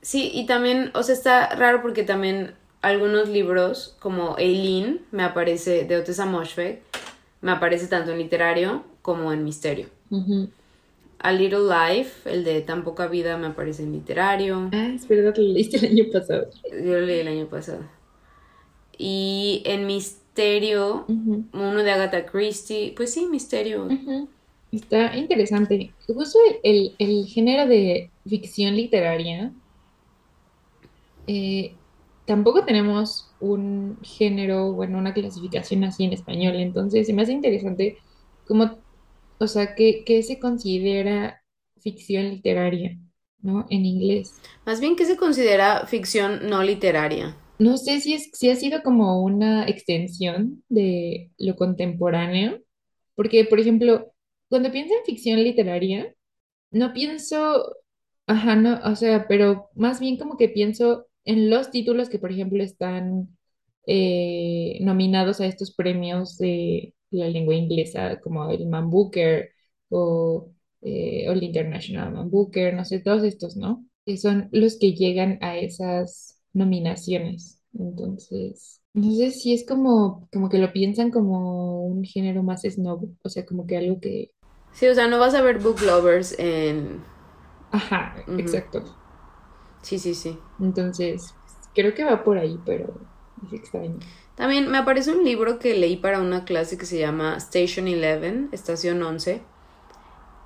[0.00, 5.84] Sí, y también, o sea, está raro porque también algunos libros, como Eileen, me aparece,
[5.84, 6.80] de Otessa Moshfegh,
[7.40, 9.88] me aparece tanto en literario como en misterio.
[11.18, 14.70] A Little Life, el de Tan Poca Vida, me aparece en literario.
[14.72, 16.48] Ah, es verdad, lo leíste el año pasado.
[16.70, 17.80] Yo lo leí el año pasado.
[18.98, 23.88] Y en misterio, uno de Agatha Christie, pues sí, misterio.
[24.72, 25.92] Está interesante.
[26.06, 29.52] Justo el, género de ficción literaria,
[31.26, 31.74] eh,
[32.26, 37.98] tampoco tenemos un género, bueno, una clasificación así en español, entonces se me hace interesante
[38.46, 38.76] cómo,
[39.38, 41.42] o sea, qué, se considera
[41.80, 42.98] ficción literaria,
[43.40, 43.66] ¿no?
[43.70, 44.34] En inglés.
[44.64, 47.36] Más bien, ¿qué se considera ficción no literaria?
[47.58, 52.60] No sé si, es, si ha sido como una extensión de lo contemporáneo,
[53.14, 54.12] porque, por ejemplo,
[54.48, 56.14] cuando pienso en ficción literaria,
[56.70, 57.76] no pienso,
[58.26, 62.32] ajá, no, o sea, pero más bien como que pienso en los títulos que, por
[62.32, 63.36] ejemplo, están
[63.86, 69.50] eh, nominados a estos premios de la lengua inglesa, como el Man Booker
[69.88, 70.50] o,
[70.82, 73.84] eh, el International Man Booker, no sé, todos estos, ¿no?
[74.04, 77.60] Que son los que llegan a esas nominaciones.
[77.78, 83.10] Entonces, no sé si es como, como que lo piensan como un género más snob,
[83.22, 84.32] o sea, como que algo que
[84.72, 87.02] Sí, o sea, no vas a ver book lovers en...
[87.72, 88.84] Ajá, exacto.
[89.82, 90.38] Sí, sí, sí.
[90.60, 91.34] Entonces,
[91.74, 93.00] creo que va por ahí, pero
[93.46, 93.98] es extraño.
[94.36, 98.48] También me aparece un libro que leí para una clase que se llama Station 11,
[98.52, 99.40] Estación 11,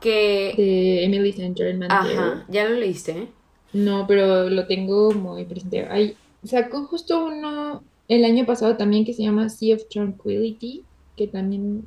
[0.00, 0.54] que...
[0.56, 1.54] De Emily St.
[1.56, 1.90] Germain.
[1.90, 3.28] Ajá, ¿ya lo leíste?
[3.72, 5.86] No, pero lo tengo muy presente.
[5.90, 10.84] Hay, sacó justo uno el año pasado también que se llama Sea of Tranquility,
[11.16, 11.84] que también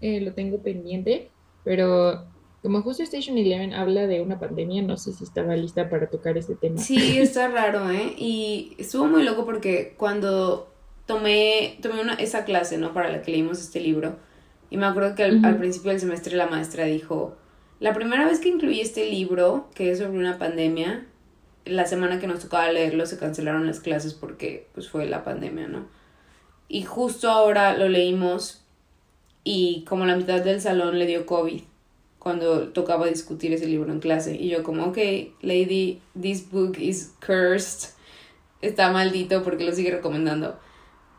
[0.00, 1.30] eh, lo tengo pendiente.
[1.62, 2.24] Pero
[2.62, 6.36] como justo Station Eleven habla de una pandemia, no sé si estaba lista para tocar
[6.36, 6.78] ese tema.
[6.78, 8.14] Sí, está raro, ¿eh?
[8.18, 10.72] Y estuvo muy loco porque cuando
[11.06, 12.92] tomé, tomé una, esa clase, ¿no?
[12.92, 14.18] Para la que leímos este libro,
[14.70, 17.36] y me acuerdo que al, principio del semestre la maestra dijo,
[17.78, 21.06] la primera vez que incluí este libro, que es sobre una pandemia,
[21.64, 25.68] la semana que nos tocaba leerlo se cancelaron las clases porque pues fue la pandemia,
[25.68, 25.86] ¿no?
[26.68, 28.64] Y justo ahora lo leímos
[29.44, 31.62] y como la mitad del salón le dio COVID
[32.18, 34.34] cuando tocaba discutir ese libro en clase.
[34.34, 34.98] Y yo como, ok,
[35.42, 37.90] lady, this book is cursed.
[38.62, 40.58] Está maldito porque lo sigue recomendando.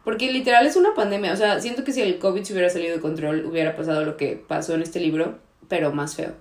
[0.08, 1.34] Porque literal es una pandemia.
[1.34, 4.16] O sea, siento que si el COVID se hubiera salido de control, hubiera pasado lo
[4.16, 6.32] que pasó en este libro, pero más feo.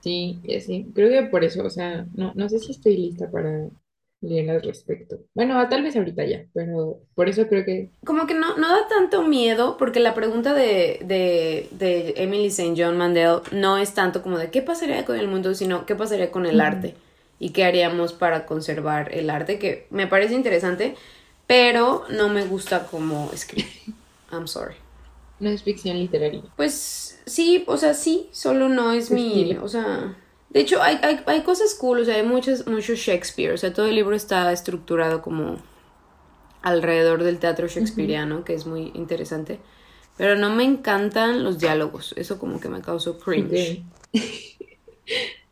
[0.00, 0.90] Sí, sí.
[0.92, 3.68] Creo que por eso, o sea, no, no sé si estoy lista para
[4.22, 5.20] leer al respecto.
[5.34, 7.90] Bueno, tal vez ahorita ya, pero por eso creo que...
[8.04, 12.74] Como que no, no da tanto miedo, porque la pregunta de, de, de Emily St.
[12.76, 16.32] John Mandel no es tanto como de qué pasaría con el mundo, sino qué pasaría
[16.32, 16.96] con el arte
[17.38, 20.96] y qué haríamos para conservar el arte, que me parece interesante,
[21.52, 23.68] pero no me gusta como escribe.
[24.32, 24.76] I'm sorry.
[25.38, 26.42] No es ficción literaria.
[26.56, 30.16] Pues sí, o sea, sí, solo no es mi, o sea,
[30.48, 33.70] de hecho, hay, hay, hay cosas cool, o sea, hay muchos, mucho Shakespeare, o sea,
[33.74, 35.58] todo el libro está estructurado como
[36.62, 39.58] alrededor del teatro shakespeariano, que es muy interesante.
[40.16, 43.82] Pero no me encantan los diálogos, eso como que me causó cringe.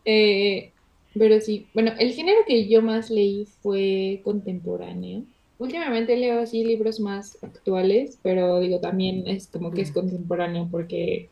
[0.06, 0.72] Eh,
[1.12, 5.24] pero sí, bueno, el género que yo más leí fue contemporáneo.
[5.60, 11.28] Últimamente leo así libros más actuales, pero digo, también es como que es contemporáneo porque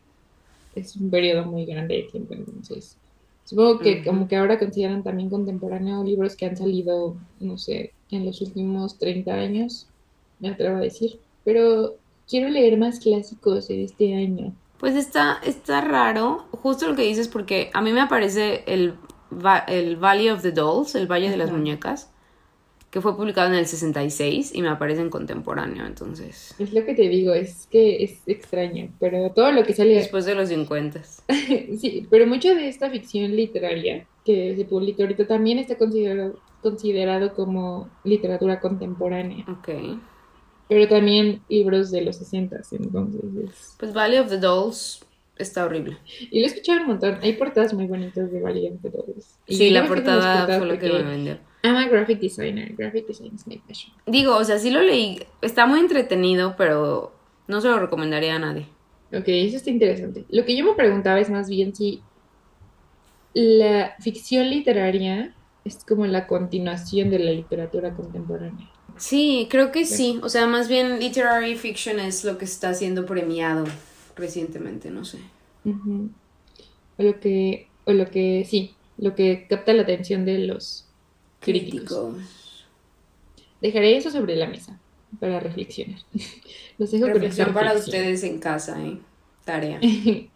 [0.75, 2.95] es un periodo muy grande de tiempo, entonces
[3.49, 8.23] Supongo que como que ahora consideran también contemporáneo libros que han salido, no sé, en
[8.23, 9.87] los últimos 30 años,
[10.39, 11.19] me atrevo a decir.
[11.43, 11.95] Pero
[12.29, 14.53] quiero leer más clásicos de este año.
[14.77, 18.93] Pues está, está raro, justo lo que dices, porque a mí me aparece el,
[19.67, 22.11] el Valley of the Dolls, el Valle de las Muñecas,
[22.91, 26.55] que fue publicado en el 66 y me aparece en contemporáneo, entonces.
[26.57, 29.93] Es lo que te digo, es que es extraño, pero todo lo que sale...
[29.93, 31.03] Después de los 50.
[31.77, 37.33] sí, pero mucho de esta ficción literaria que se publica ahorita también está considerado, considerado
[37.35, 39.45] como literatura contemporánea.
[39.47, 39.69] Ok.
[40.67, 43.75] Pero también libros de los 60, entonces...
[43.79, 45.05] Pues Valley of the Dolls
[45.37, 45.97] está horrible.
[46.31, 47.19] Y lo he escuchado un montón.
[47.21, 49.37] Hay portadas muy bonitas de Valley of the Dolls.
[49.47, 51.48] sí, la portada fue lo que me vendió.
[51.63, 52.73] I'm a graphic designer.
[52.75, 53.93] Graphic design is my passion.
[54.05, 55.19] Digo, o sea, sí lo leí.
[55.41, 57.13] Está muy entretenido, pero
[57.47, 58.67] no se lo recomendaría a nadie.
[59.11, 60.25] Ok, eso está interesante.
[60.29, 62.01] Lo que yo me preguntaba es más bien si
[63.33, 65.35] la ficción literaria
[65.65, 68.69] es como la continuación de la literatura contemporánea.
[68.97, 70.19] Sí, creo que sí.
[70.23, 73.65] O sea, más bien literary fiction es lo que está siendo premiado
[74.15, 75.19] recientemente, no sé.
[75.65, 80.88] O lo que, o lo que, sí, lo que capta la atención de los
[81.39, 82.15] críticos.
[83.61, 84.79] Dejaré eso sobre la mesa
[85.19, 85.99] para reflexionar.
[86.77, 88.97] Los dejo Reflexión para ustedes en casa, ¿eh?
[89.43, 89.79] Tarea.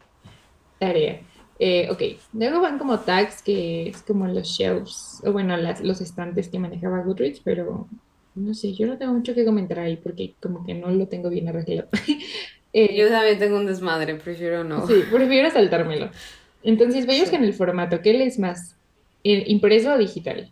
[0.79, 1.21] Tarea.
[1.59, 2.01] Eh, ok,
[2.33, 6.59] luego van como tags que es como los shelves, o bueno, las, los estantes que
[6.59, 7.87] manejaba Goodreads, pero
[8.35, 11.29] no sé, yo no tengo mucho que comentar ahí porque como que no lo tengo
[11.29, 11.89] bien arreglado.
[12.75, 14.87] Eh, yo también tengo un desmadre, prefiero no.
[14.87, 16.09] Sí, prefiero saltármelo.
[16.63, 18.75] Entonces, veamos que en el formato, ¿qué lees más?
[19.21, 20.51] ¿Impreso o digital?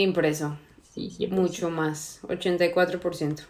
[0.00, 0.58] Impreso.
[0.82, 3.44] Sí, Mucho más, 84%.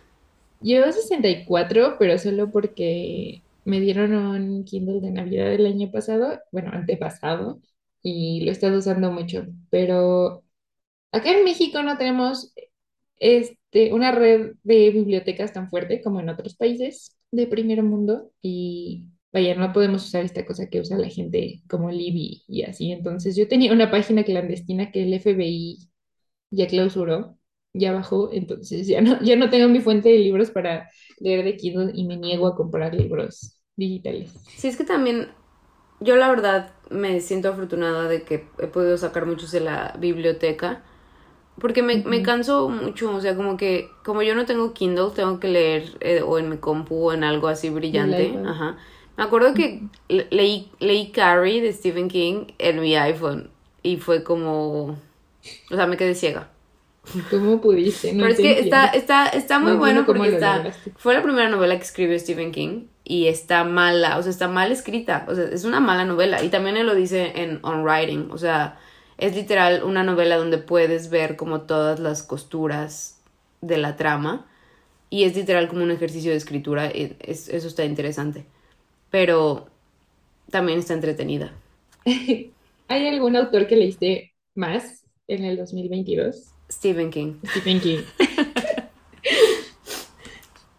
[0.61, 6.71] Yo 64, pero solo porque me dieron un Kindle de Navidad del año pasado, bueno,
[6.73, 7.61] antepasado,
[8.03, 9.47] y lo he estado usando mucho.
[9.71, 10.45] Pero
[11.13, 12.53] acá en México no tenemos
[13.19, 19.07] este, una red de bibliotecas tan fuerte como en otros países de primer mundo y
[19.33, 22.93] vaya, no podemos usar esta cosa que usa la gente como Libby y así.
[22.93, 25.90] Entonces yo tenía una página clandestina que el FBI
[26.51, 27.37] ya clausuró,
[27.73, 30.91] ya bajó, entonces ya no, ya no tengo mi fuente de libros para
[31.21, 34.33] leer de Kindle y me niego a comprar libros digitales.
[34.55, 35.29] Sí, es que también
[36.01, 40.83] yo la verdad me siento afortunada de que he podido sacar muchos de la biblioteca.
[41.61, 45.41] Porque me, me canso mucho, o sea, como que, como yo no tengo Kindle, tengo
[45.41, 48.41] que leer eh, o en mi compu o en algo así brillante.
[48.45, 48.79] Ajá.
[49.17, 53.51] Me acuerdo que leí, leí Carrie de Stephen King en mi iPhone
[53.83, 54.99] y fue como
[55.71, 56.51] o sea, me quedé ciega.
[57.31, 58.13] ¿Cómo pudiste?
[58.13, 61.83] Pero es que está, está, está muy bueno porque está, fue la primera novela que
[61.83, 65.81] escribió Stephen King y está mala, o sea, está mal escrita, o sea, es una
[65.81, 66.43] mala novela.
[66.43, 68.79] Y también él lo dice en On Writing, o sea,
[69.19, 73.21] es literal una novela donde puedes ver como todas las costuras
[73.61, 74.47] de la trama
[75.09, 78.47] y es literal como un ejercicio de escritura, y eso está interesante.
[79.11, 79.67] Pero
[80.51, 81.53] también está entretenida.
[82.05, 85.00] ¿Hay algún autor que leíste más
[85.31, 86.53] en el 2022?
[86.71, 87.35] Stephen King.
[87.47, 88.01] Stephen King.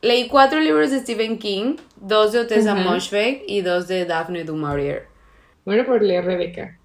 [0.02, 4.56] Leí cuatro libros de Stephen King, dos de Otessa Moshfegh y dos de Daphne du
[4.56, 5.08] Maurier.
[5.64, 6.80] Bueno, por leer Rebeca.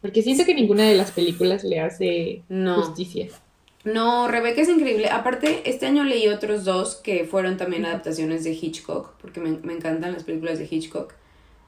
[0.00, 2.42] Porque siento que ninguna de las películas le hace
[2.74, 3.28] justicia.
[3.84, 5.10] No, Rebeca es increíble.
[5.10, 9.74] Aparte, este año leí otros dos que fueron también adaptaciones de Hitchcock, porque me, me
[9.74, 11.14] encantan las películas de Hitchcock.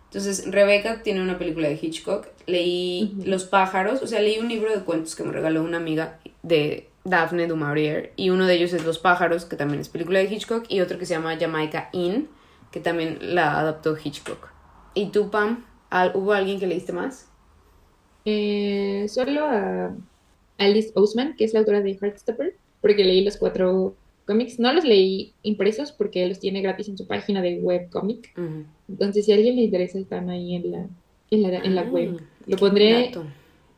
[0.09, 2.27] Entonces, Rebeca tiene una película de Hitchcock.
[2.47, 6.19] Leí Los pájaros, o sea, leí un libro de cuentos que me regaló una amiga
[6.43, 10.19] de, Daphne du Maurier, y uno de ellos es Los pájaros, que también es película
[10.19, 12.29] de Hitchcock, y otro que se llama Jamaica Inn,
[12.71, 14.49] que también la adaptó Hitchcock.
[14.95, 15.65] ¿Y tú, Pam?
[16.15, 17.29] ¿Hubo alguien que leíste más?
[18.25, 19.95] Eh, solo a
[20.59, 23.95] Alice Ousman, que es la autora de Heartstopper, porque leí los cuatro
[24.29, 24.61] cómics.
[24.61, 28.33] No los leí impresos porque los tiene gratis en su página de webcomic.
[28.89, 30.87] Entonces, si a alguien le interesa, están ahí en la,
[31.31, 32.19] en la, web.
[32.21, 33.11] Ah, lo pondré.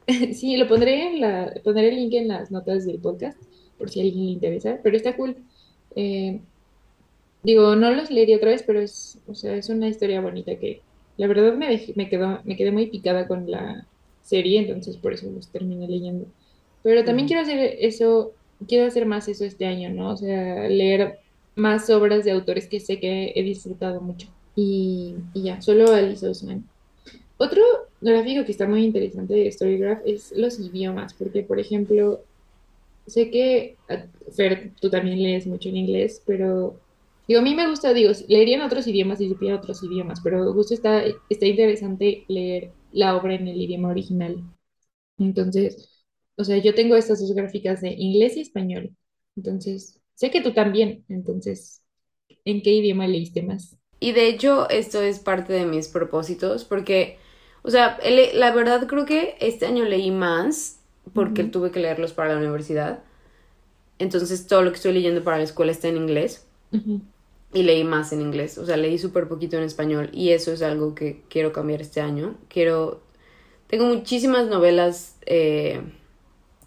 [0.35, 1.55] sí, lo pondré en la.
[1.63, 3.41] Pondré el link en las notas del podcast
[3.79, 4.81] por si a alguien le interesa.
[4.83, 5.37] Pero está cool.
[5.95, 6.41] Eh,
[7.45, 10.83] digo, no los leería otra vez, pero es, o sea, es una historia bonita que
[11.17, 13.87] la verdad me, me, quedó, me quedé muy picada con la
[14.23, 16.27] serie, entonces por eso los terminé leyendo.
[16.83, 18.33] Pero también quiero hacer eso
[18.69, 20.11] quiero hacer más eso este año, ¿no?
[20.11, 21.19] O sea, leer
[21.57, 24.29] más obras de autores que sé que he disfrutado mucho.
[24.57, 26.65] Y, ya, solo Alice Ousman.
[27.39, 27.63] Otro
[28.01, 32.21] gráfico que está muy interesante de Storygraph es los idiomas, porque, por ejemplo,
[33.07, 36.77] sé que, ah, Fer, tú también lees mucho en inglés, pero
[37.29, 40.53] digo, a mí me gusta, digo, leería en otros idiomas si supiera otros idiomas, pero
[40.53, 44.43] justo está, está interesante leer la obra en el idioma original.
[45.19, 45.89] Entonces,
[46.41, 48.97] o sea, yo tengo estas dos gráficas de inglés y español.
[49.37, 51.05] Entonces, sé que tú también.
[51.09, 51.83] Entonces,
[52.45, 53.77] ¿en qué idioma leíste más?
[54.01, 57.19] Y de hecho, esto es parte de mis propósitos, porque,
[57.63, 57.99] o sea,
[58.35, 60.81] la verdad creo que este año leí más
[61.13, 63.05] porque tuve que leerlos para la universidad.
[63.99, 66.47] Entonces, todo lo que estoy leyendo para la escuela está en inglés.
[67.53, 68.59] Y leí más en inglés.
[68.59, 70.11] O sea, leí súper poquito en español.
[70.13, 72.37] Y eso es algo que quiero cambiar este año.
[72.49, 73.03] Quiero.
[73.69, 75.19] Tengo muchísimas novelas.
[75.27, 75.83] Eh,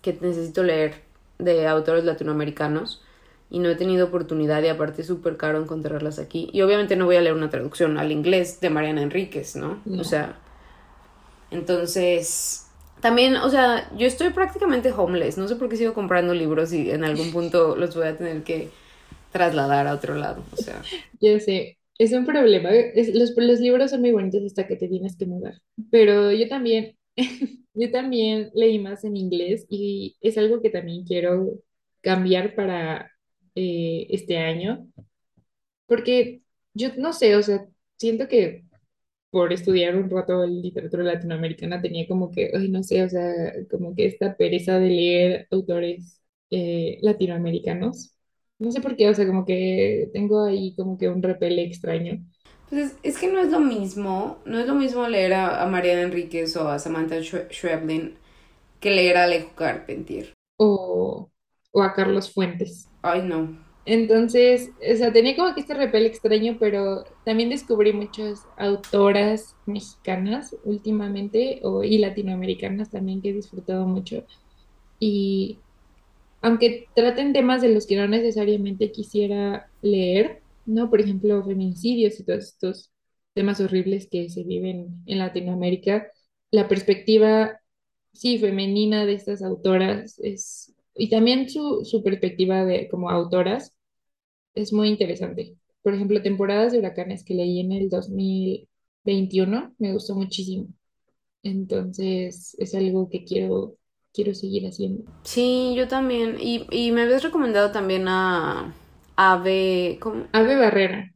[0.03, 1.03] que necesito leer
[1.39, 3.03] de autores latinoamericanos
[3.51, 6.49] y no he tenido oportunidad y aparte es súper caro encontrarlas aquí.
[6.53, 9.83] Y obviamente no voy a leer una traducción al inglés de Mariana Enríquez, ¿no?
[9.97, 10.37] O sea,
[11.51, 12.67] entonces,
[13.01, 16.89] también, o sea, yo estoy prácticamente homeless, no sé por qué sigo comprando libros y
[16.91, 18.69] en algún punto los voy a tener que
[19.31, 20.81] trasladar a otro lado, o sea.
[21.21, 22.69] Yo sé, es un problema.
[22.95, 25.55] los, los libros son muy bonitos hasta que te tienes que mudar.
[25.91, 26.97] Pero yo también,
[27.73, 31.59] Yo también leí más en inglés y es algo que también quiero
[32.01, 33.11] cambiar para
[33.55, 34.87] eh, este año,
[35.87, 36.41] porque
[36.73, 37.65] yo no sé, o sea,
[37.97, 38.65] siento que
[39.31, 43.31] por estudiar un rato literatura latinoamericana tenía como que, ay, no sé, o sea,
[43.71, 46.21] como que esta pereza de leer autores
[46.51, 48.15] eh, latinoamericanos.
[48.59, 52.23] No sé por qué, o sea, como que tengo ahí como que un repele extraño.
[52.73, 56.57] Pues es, que no es lo mismo, no es lo mismo leer a, Mariana Enríquez
[56.57, 58.15] o a Samantha Schweblin
[58.79, 60.33] que leer a Alejo Carpentier.
[60.57, 61.29] O,
[61.71, 62.89] o a Carlos Fuentes.
[63.03, 63.59] Ay, no.
[63.85, 70.55] Entonces, o sea, tenía como que este repel extraño, pero también descubrí muchas autoras mexicanas
[70.63, 74.25] últimamente o, y latinoamericanas también que he disfrutado mucho.
[74.99, 75.59] Y
[76.41, 80.89] aunque traten temas de los que no necesariamente quisiera leer, ¿no?
[80.89, 82.91] Por ejemplo, feminicidios y todos estos
[83.33, 86.07] temas horribles que se viven en Latinoamérica,
[86.51, 87.59] la perspectiva,
[88.13, 93.75] sí, femenina de estas autoras es, y también su, su perspectiva de, como autoras
[94.55, 95.55] es muy interesante.
[95.81, 100.67] Por ejemplo, temporadas de huracanes que leí en el 2021 me gustó muchísimo.
[101.41, 103.75] Entonces, es algo que quiero,
[104.13, 105.03] quiero seguir haciendo.
[105.23, 106.37] Sí, yo también.
[106.39, 108.73] Y, y me habías recomendado también a
[109.15, 110.27] Ave, ¿cómo?
[110.31, 111.13] Barrera.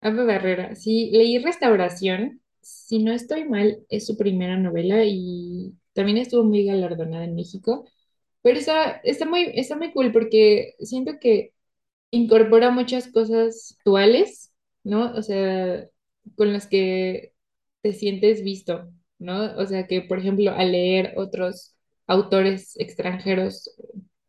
[0.00, 0.74] Ave Barrera.
[0.74, 2.40] Sí, leí Restauración.
[2.60, 7.86] Si no estoy mal, es su primera novela y también estuvo muy galardonada en México.
[8.42, 11.54] Pero está, está muy, está muy cool porque siento que
[12.12, 15.12] incorpora muchas cosas actuales, ¿no?
[15.14, 15.88] O sea,
[16.36, 17.34] con las que
[17.82, 19.56] te sientes visto, ¿no?
[19.58, 21.76] O sea, que por ejemplo, al leer otros
[22.08, 23.76] autores extranjeros,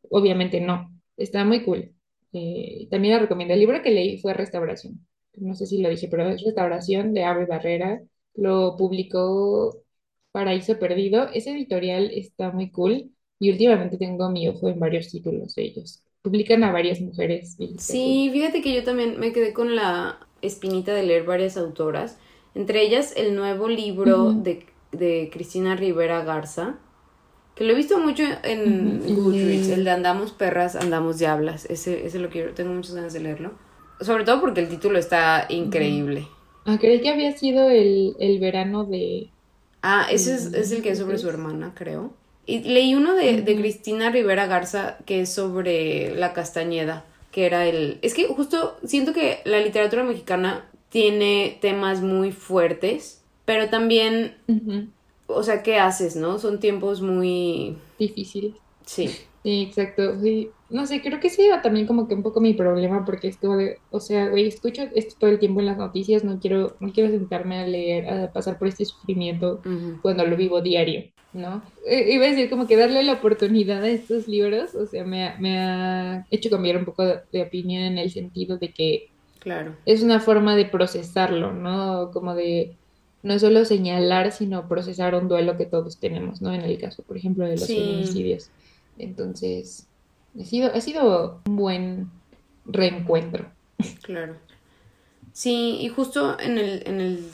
[0.10, 0.92] obviamente no.
[1.18, 1.97] Está muy cool.
[2.34, 3.54] Eh, también la recomiendo.
[3.54, 5.06] El libro que leí fue Restauración.
[5.36, 8.02] No sé si lo dije, pero es Restauración de Ave Barrera.
[8.36, 9.84] Lo publicó
[10.32, 11.30] Paraíso Perdido.
[11.34, 16.04] Ese editorial está muy cool y últimamente tengo mi ojo en varios títulos de ellos.
[16.22, 17.56] Publican a varias mujeres.
[17.76, 22.18] Sí, fíjate que yo también me quedé con la espinita de leer varias autoras.
[22.56, 26.80] Entre ellas el nuevo libro de, de Cristina Rivera Garza,
[27.58, 31.66] que lo he visto mucho en Goodreads, el de Andamos perras, andamos diablas.
[31.66, 33.54] Ese, ese lo quiero, tengo muchas ganas de leerlo.
[34.00, 36.28] Sobre todo porque el título está increíble.
[36.66, 39.30] Ah, creí que había sido el, verano de...
[39.82, 42.14] Ah, ese es, el que es sobre su hermana, creo.
[42.46, 47.66] Y leí uno de, de Cristina Rivera Garza que es sobre la Castañeda, que era
[47.66, 47.98] el...
[48.04, 54.36] Es que justo siento que la literatura mexicana tiene temas muy fuertes, pero también
[55.28, 56.40] o sea, ¿qué haces, no?
[56.40, 57.78] Son tiempos muy...
[58.00, 58.54] Difíciles.
[58.86, 59.10] Sí.
[59.44, 60.20] Sí, exacto.
[60.22, 60.50] Sí.
[60.70, 63.38] No sé, creo que sí era también como que un poco mi problema porque es
[63.38, 66.76] como de, o sea, güey, escucho esto todo el tiempo en las noticias, no quiero,
[66.82, 69.62] no quiero sentarme a leer, a pasar por este sufrimiento
[70.02, 71.62] cuando lo vivo diario, ¿no?
[71.86, 75.30] Eh, iba a decir como que darle la oportunidad a estos libros, o sea, me
[75.30, 79.10] ha, me ha hecho cambiar un poco de, opinión en el sentido de que
[79.40, 79.78] claro.
[79.86, 82.12] es una forma de procesarlo, ¿no?
[82.12, 82.76] Como de
[83.28, 86.54] no solo señalar, sino procesar un duelo que todos tenemos, ¿no?
[86.54, 88.50] En el caso, por ejemplo, de los feminicidios.
[88.98, 89.86] Entonces,
[90.40, 92.10] ha sido, ha sido un buen
[92.66, 93.52] reencuentro.
[94.02, 94.36] Claro.
[95.34, 97.30] Sí, y justo en el, en el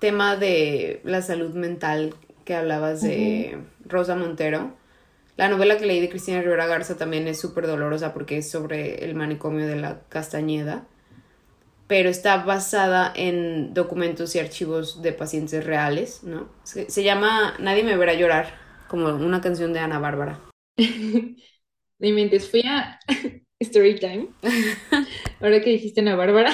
[0.00, 4.72] tema de la salud mental que hablabas de Rosa Montero,
[5.36, 9.04] la novela que leí de Cristina Rivera Garza también es súper dolorosa porque es sobre
[9.04, 10.86] el manicomio de la Castañeda,
[11.86, 16.48] pero está basada en documentos y archivos de pacientes reales, ¿no?
[16.64, 18.54] Se, se llama Nadie me verá llorar,
[18.88, 20.40] como una canción de Ana Bárbara.
[20.76, 22.98] de mentes, fui a
[23.62, 24.28] Storytime,
[25.40, 26.52] ahora que dijiste Ana Bárbara,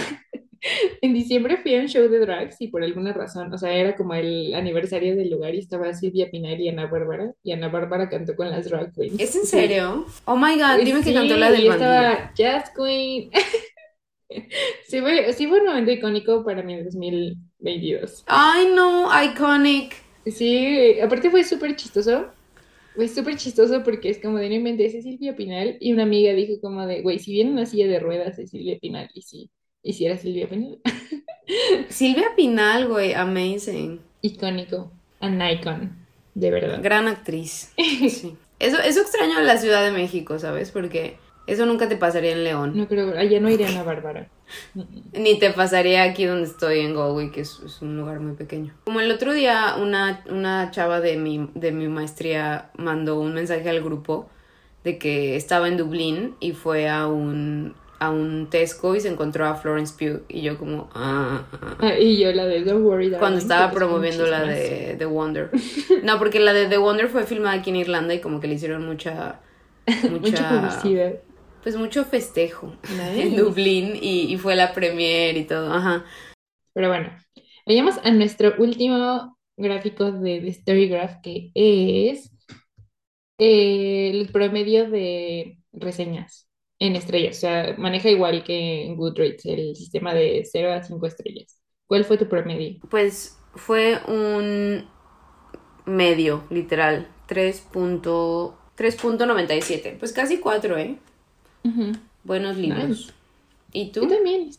[1.00, 3.96] en diciembre fui a un show de drags y por alguna razón, o sea, era
[3.96, 8.08] como el aniversario del lugar y estaba Silvia Pinar y Ana Bárbara, y Ana Bárbara
[8.08, 9.18] cantó con las drag queens.
[9.18, 10.06] ¿Es en serio?
[10.26, 13.30] Oh my god, dime que cantó la del y estaba Jazz Queen.
[14.86, 18.24] sí, fue, sí fue un momento icónico para mi 2022.
[18.26, 19.94] Ay, no, iconic.
[20.26, 22.30] Sí, aparte fue súper chistoso
[22.96, 26.32] es súper chistoso porque es como de no inventes, es Silvia Pinal y una amiga
[26.32, 29.50] dijo como de, güey, si viene una silla de ruedas es Silvia Pinal y si,
[29.82, 30.78] y si era Silvia Pinal.
[31.88, 34.00] Silvia Pinal, güey, amazing.
[34.20, 35.96] Icónico, an icon,
[36.34, 36.80] de verdad.
[36.82, 37.72] Gran actriz.
[38.08, 38.36] Sí.
[38.58, 40.70] Eso, eso extraño en la Ciudad de México, ¿sabes?
[40.70, 41.16] Porque
[41.46, 42.72] eso nunca te pasaría en León.
[42.74, 44.28] No creo, allá no iría a Bárbara.
[45.12, 48.74] Ni te pasaría aquí donde estoy en Galway, que es, un lugar muy pequeño.
[48.84, 53.68] Como el otro día una, una chava de mi, de mi maestría mandó un mensaje
[53.68, 54.28] al grupo
[54.84, 59.46] de que estaba en Dublín y fue a un a un Tesco y se encontró
[59.46, 61.94] a Florence Pugh y yo como ah, ah, ah.
[61.96, 65.50] y yo la de Don't Worry cuando estaba promoviendo la de The Wonder
[66.02, 68.54] no porque la de The Wonder fue filmada aquí en Irlanda y como que le
[68.54, 69.38] hicieron mucha
[70.10, 71.12] mucha, publicidad
[71.62, 72.76] pues mucho festejo
[73.16, 76.04] en Dublín y, fue la premier y todo, ajá.
[76.72, 77.14] Pero bueno,
[77.66, 82.32] vayamos a nuestro último gráfico de, de Storygraph que es
[83.38, 86.48] eh, el promedio de reseñas
[86.78, 91.06] en estrellas, o sea, maneja igual que en Goodreads el sistema de 0 a 5
[91.06, 91.60] estrellas.
[91.86, 92.80] ¿Cuál fue tu promedio?
[92.90, 94.88] Pues fue un
[95.86, 100.98] medio, literal, 3.97, pues casi 4, ¿eh?
[102.24, 103.12] Buenos libros.
[103.72, 104.02] ¿Y tú?
[104.02, 104.50] Yo también,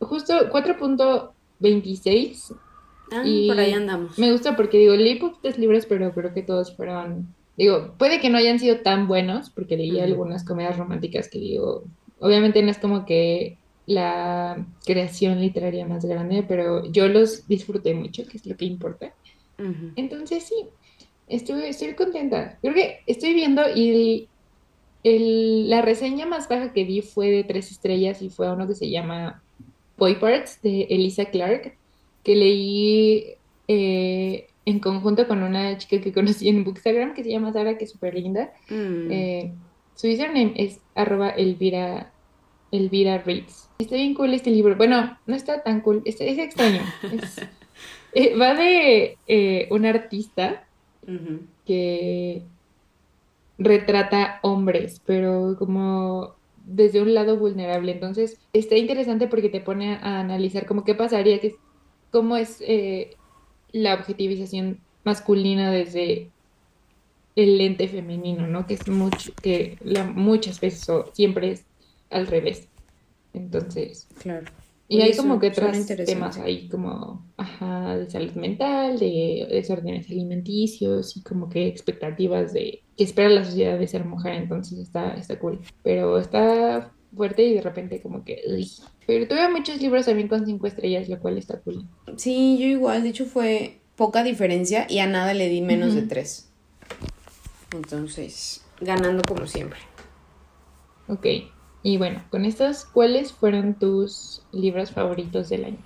[0.00, 2.54] justo 4.26.
[3.12, 4.18] Ah, por ahí andamos.
[4.18, 7.34] Me gusta porque digo, leí poquitos libros, pero creo que todos fueron.
[7.56, 11.84] Digo, puede que no hayan sido tan buenos, porque leí algunas comedias románticas que digo,
[12.18, 18.26] obviamente no es como que la creación literaria más grande, pero yo los disfruté mucho,
[18.26, 19.14] que es lo que importa.
[19.94, 20.66] Entonces sí,
[21.28, 22.58] estoy, estoy contenta.
[22.60, 24.28] Creo que estoy viendo y
[25.08, 28.90] la reseña más baja que vi fue de tres estrellas y fue uno que se
[28.90, 29.42] llama
[29.96, 31.76] Boy Parts de Elisa Clark,
[32.24, 33.24] que leí
[33.68, 37.84] eh, en conjunto con una chica que conocí en Bookstagram que se llama Sara, que
[37.84, 38.52] es súper linda.
[38.68, 39.10] Mm.
[39.12, 39.52] Eh,
[39.94, 42.12] su username es arroba Elvira,
[42.72, 43.70] Elvira Reads.
[43.78, 44.76] Está bien cool este libro.
[44.76, 46.82] Bueno, no está tan cool, es, extraño.
[48.18, 49.18] Eh, va de
[49.68, 50.64] un artista
[51.66, 52.42] que
[53.58, 56.34] retrata hombres, pero como
[56.66, 57.92] desde un lado vulnerable.
[57.92, 61.56] Entonces, está interesante porque te pone a analizar como qué pasaría, que,
[62.10, 63.16] cómo es eh,
[63.72, 66.30] la objetivización masculina desde
[67.36, 68.66] el lente femenino, ¿no?
[68.66, 71.64] Que es mucho, que la, muchas veces o siempre es
[72.10, 72.68] al revés.
[73.32, 74.46] Entonces, claro.
[74.88, 81.16] Y hay como que otros temas ahí como, ajá, de salud mental, de desórdenes alimenticios
[81.16, 85.38] y como que expectativas de que espera la sociedad de ser mujer, entonces está, está
[85.40, 85.60] cool.
[85.82, 88.40] Pero está fuerte y de repente como que...
[89.06, 91.88] Pero tuve muchos libros también con cinco estrellas, lo cual está cool.
[92.16, 96.02] Sí, yo igual, de hecho fue poca diferencia y a nada le di menos de
[96.02, 96.48] tres.
[97.74, 99.78] Entonces, ganando como siempre.
[101.08, 101.26] Ok.
[101.86, 105.78] Y bueno, con estos, ¿cuáles fueron tus libros favoritos del año?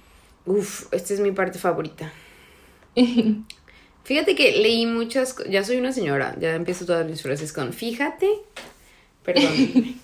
[0.46, 2.10] Uf, esta es mi parte favorita.
[4.04, 8.30] Fíjate que leí muchas, ya soy una señora, ya empiezo todas mis frases con fíjate,
[9.22, 9.52] perdón.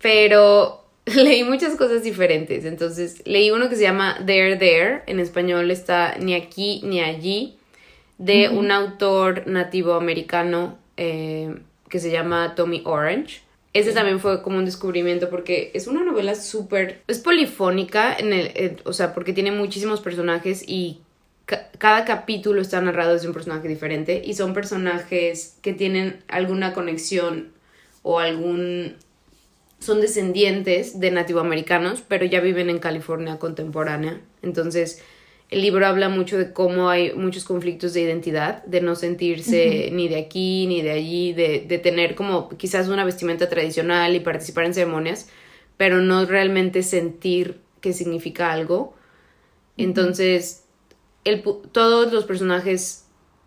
[0.00, 2.64] Pero leí muchas cosas diferentes.
[2.64, 7.58] Entonces, leí uno que se llama There There, en español está ni aquí ni allí,
[8.16, 11.60] de un autor nativo americano eh,
[11.90, 13.49] que se llama Tommy Orange.
[13.72, 17.02] Ese también fue como un descubrimiento porque es una novela súper...
[17.06, 21.00] Es polifónica, en el, o sea, porque tiene muchísimos personajes y
[21.78, 27.52] cada capítulo está narrado desde un personaje diferente y son personajes que tienen alguna conexión
[28.02, 28.96] o algún...
[29.78, 34.20] son descendientes de nativoamericanos, pero ya viven en California contemporánea.
[34.42, 35.02] Entonces
[35.50, 40.08] el libro habla mucho de cómo hay muchos conflictos de identidad, de no sentirse ni
[40.08, 44.64] de aquí ni de allí, de, de, tener como quizás una vestimenta tradicional y participar
[44.64, 45.28] en ceremonias,
[45.76, 48.94] pero no realmente sentir que significa algo.
[49.76, 50.64] Entonces,
[51.24, 51.42] el,
[51.72, 53.06] todos los personajes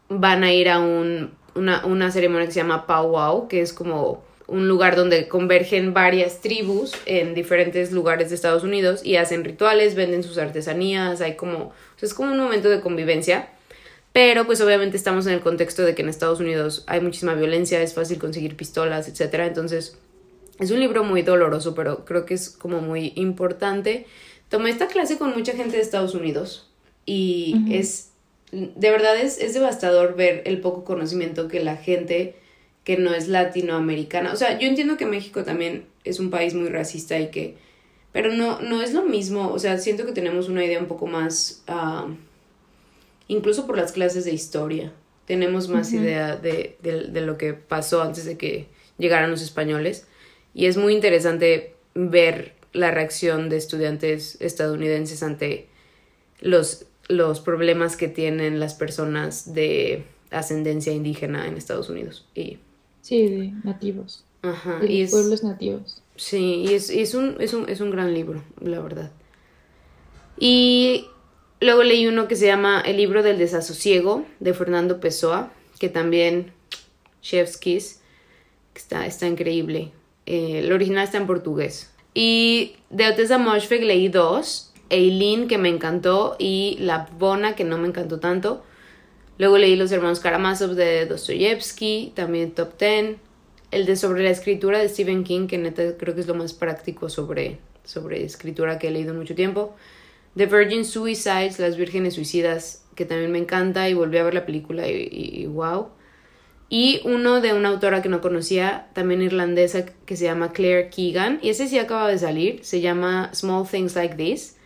[0.10, 4.24] van a ir a un, una, una ceremonia que se llama Powwow, que es como
[4.48, 9.96] un lugar donde convergen varias tribus en diferentes lugares de Estados Unidos y hacen rituales,
[9.96, 11.72] venden sus artesanías, hay como,
[12.02, 13.50] es como un momento de convivencia,
[14.12, 17.82] pero pues obviamente estamos en el contexto de que en Estados Unidos hay muchísima violencia,
[17.82, 19.34] es fácil conseguir pistolas, etc.
[19.46, 19.98] Entonces
[20.60, 24.06] es un libro muy doloroso, pero creo que es como muy importante.
[24.50, 26.70] Tomé esta clase con mucha gente de Estados Unidos
[27.06, 28.12] y es,
[28.52, 32.36] de verdad es, es devastador ver el poco conocimiento que la gente
[32.84, 34.34] que no es latinoamericana.
[34.34, 37.56] O sea, yo entiendo que México también es un país muy racista y que...
[38.12, 39.52] Pero no, no es lo mismo.
[39.52, 41.64] O sea, siento que tenemos una idea un poco más...
[41.68, 42.08] Ah,
[43.28, 44.92] incluso por las clases de historia.
[45.26, 48.68] Tenemos más idea de, de, lo que pasó antes de que
[48.98, 50.06] llegaran los españoles.
[50.54, 55.70] Y es muy interesante ver la reacción de estudiantes estadounidenses ante
[56.42, 62.28] los, los problemas que tienen las personas de ascendencia indígena en Estados Unidos.
[62.36, 62.60] Y
[63.04, 64.24] Sí, de nativos.
[64.42, 64.80] Ajá.
[64.80, 66.02] De y pueblos nativos.
[66.16, 69.12] Sí, y es, es, un, es, un, es un gran libro, la verdad.
[70.40, 71.08] Y
[71.60, 76.54] luego leí uno que se llama El libro del desasosiego de Fernando Pessoa, que también,
[77.22, 78.00] Chef's Kiss,
[78.74, 79.92] está, está increíble.
[80.26, 81.92] Eh, el original está en portugués.
[82.14, 84.72] Y de Otessa Moshfegh leí dos.
[84.90, 88.64] Eileen, que me encantó, y La Bona, que no me encantó tanto.
[89.38, 93.18] Luego leí Los Hermanos Karamazov de Dostoyevsky, también Top Ten.
[93.72, 96.54] El de sobre la escritura de Stephen King, que neta creo que es lo más
[96.54, 99.76] práctico sobre, sobre escritura que he leído en mucho tiempo.
[100.36, 104.46] The Virgin Suicides, Las Vírgenes Suicidas, que también me encanta y volví a ver la
[104.46, 105.88] película y, wow.
[106.70, 111.40] Y uno de una autora que no conocía, también irlandesa, que se llama Claire Keegan.
[111.42, 114.58] Y ese sí acaba de salir, se llama Small Things Like This.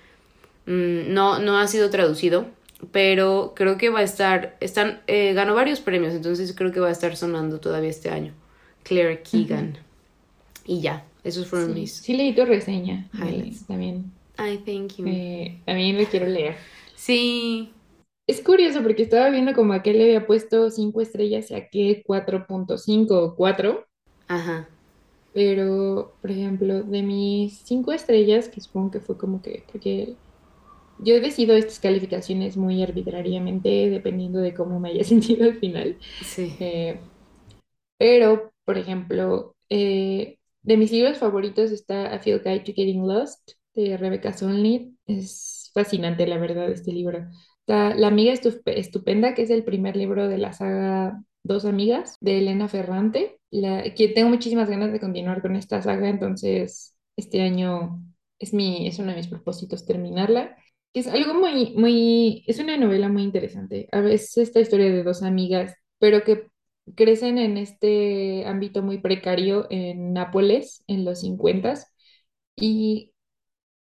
[0.66, 2.46] Mm, no, no ha sido traducido,
[2.92, 6.90] pero creo que va a estar, están, eh, ganó varios premios, entonces creo que va
[6.90, 8.34] a estar sonando todavía este año.
[8.84, 9.78] Claire Keegan.
[10.66, 11.94] Y ya, esos fueron mis...
[11.94, 13.10] Sí, leí tu reseña.
[13.68, 14.12] también.
[14.38, 15.06] Ay, thank you.
[15.08, 16.56] Eh, también lo quiero leer.
[16.96, 17.72] Sí.
[18.28, 21.70] Es curioso porque estaba viendo como a qué le había puesto 5 estrellas y a
[21.70, 23.86] qué 4.5 o 4.
[24.28, 24.68] Ajá.
[25.34, 30.16] Pero, por ejemplo, de mis 5 estrellas, que supongo que fue como que, porque
[31.00, 35.98] yo decido estas calificaciones muy arbitrariamente, dependiendo de cómo me haya sentido al final.
[36.22, 36.56] Sí.
[36.60, 37.00] Eh,
[37.98, 43.52] pero, por ejemplo, eh, de mis libros favoritos está A Field Guide to Getting Lost,
[43.74, 44.94] de Rebecca Solnit.
[45.06, 47.28] Es fascinante, la verdad, este libro.
[47.62, 52.40] Está La amiga estupenda, que es el primer libro de la saga Dos amigas, de
[52.40, 53.40] Elena Ferrante.
[53.50, 58.04] La, que tengo muchísimas ganas de continuar con esta saga, entonces este año
[58.40, 60.58] es, mi, es uno de mis propósitos terminarla.
[60.94, 63.88] Es algo muy, muy, es una novela muy interesante.
[63.92, 66.48] A veces esta historia de dos amigas, pero que
[66.96, 71.76] crecen en este ámbito muy precario en Nápoles en los 50
[72.56, 73.14] y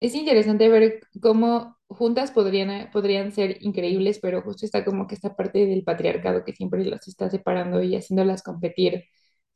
[0.01, 5.35] es interesante ver cómo juntas podrían, podrían ser increíbles, pero justo está como que esta
[5.35, 9.05] parte del patriarcado que siempre las está separando y haciéndolas competir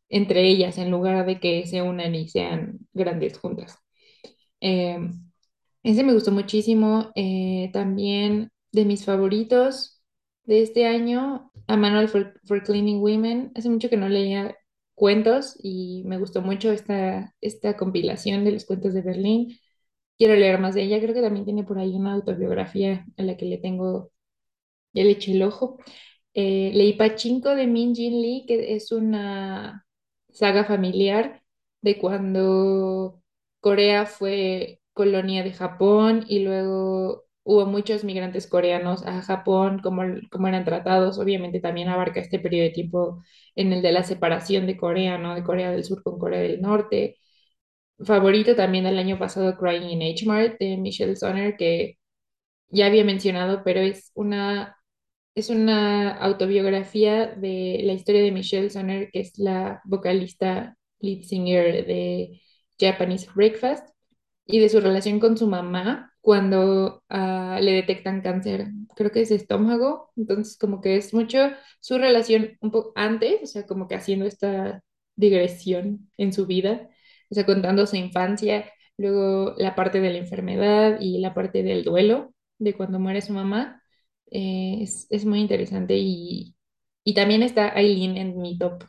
[0.09, 3.77] entre ellas en lugar de que se unan y sean grandes juntas.
[4.61, 4.99] Eh,
[5.83, 7.11] ese me gustó muchísimo.
[7.15, 10.01] Eh, también de mis favoritos
[10.43, 13.51] de este año, A Manual for, Cleaning Women.
[13.55, 14.55] Hace mucho que no leía
[14.95, 19.57] cuentos y me gustó mucho esta, esta compilación de los cuentos de Berlín.
[20.17, 20.99] Quiero leer más de ella.
[20.99, 24.11] Creo que también tiene por ahí una autobiografía a la que le tengo,
[24.93, 25.79] ya le eché el ojo.
[26.33, 29.85] Eh, leí Pachinko de Min Jin Lee, que es una
[30.29, 31.43] saga familiar
[31.81, 33.21] de cuando
[33.61, 40.47] Corea fue colonia de Japón y luego hubo muchos migrantes coreanos a Japón, como, como
[40.47, 43.23] eran tratados, obviamente también abarca este periodo de tiempo
[43.55, 45.35] en el de la separación de Corea, ¿no?
[45.35, 47.17] De Corea del Sur con Corea del Norte.
[48.05, 51.97] Favorito también del año pasado, Crying in H Mart de Michelle Sonner, que
[52.69, 54.77] ya había mencionado, pero es una
[55.35, 61.85] es una autobiografía de la historia de Michelle Sonner, que es la vocalista lead singer
[61.87, 62.41] de
[62.79, 63.87] Japanese Breakfast,
[64.49, 69.31] y de su relación con su mamá cuando ah, le detectan cáncer, creo que es
[69.31, 73.95] estómago, entonces como que es mucho su relación un poco antes, o sea, como que
[73.95, 74.83] haciendo esta
[75.15, 76.89] digresión en su vida,
[77.29, 78.65] o sea, contando su infancia,
[78.97, 83.33] luego la parte de la enfermedad y la parte del duelo de cuando muere su
[83.33, 83.83] mamá,
[84.31, 86.55] eh, es, muy interesante y,
[87.03, 88.83] y también está Aileen en mi top,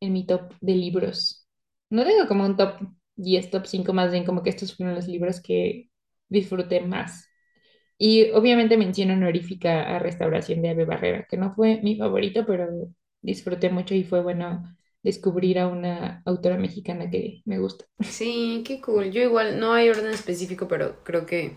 [0.00, 1.48] en mi top de libros.
[1.90, 2.76] No tengo como un top
[3.16, 5.90] 10, top 5 más bien, como que estos fueron los libros que
[6.28, 7.28] disfruté más.
[7.98, 12.68] Y obviamente menciono honorífica a Restauración de Ave Barrera, que no fue mi favorito, pero
[13.20, 17.84] disfruté mucho y fue bueno descubrir a una autora mexicana que me gusta.
[18.00, 19.10] Sí, qué cool.
[19.10, 21.56] Yo igual, no hay orden específico, pero creo que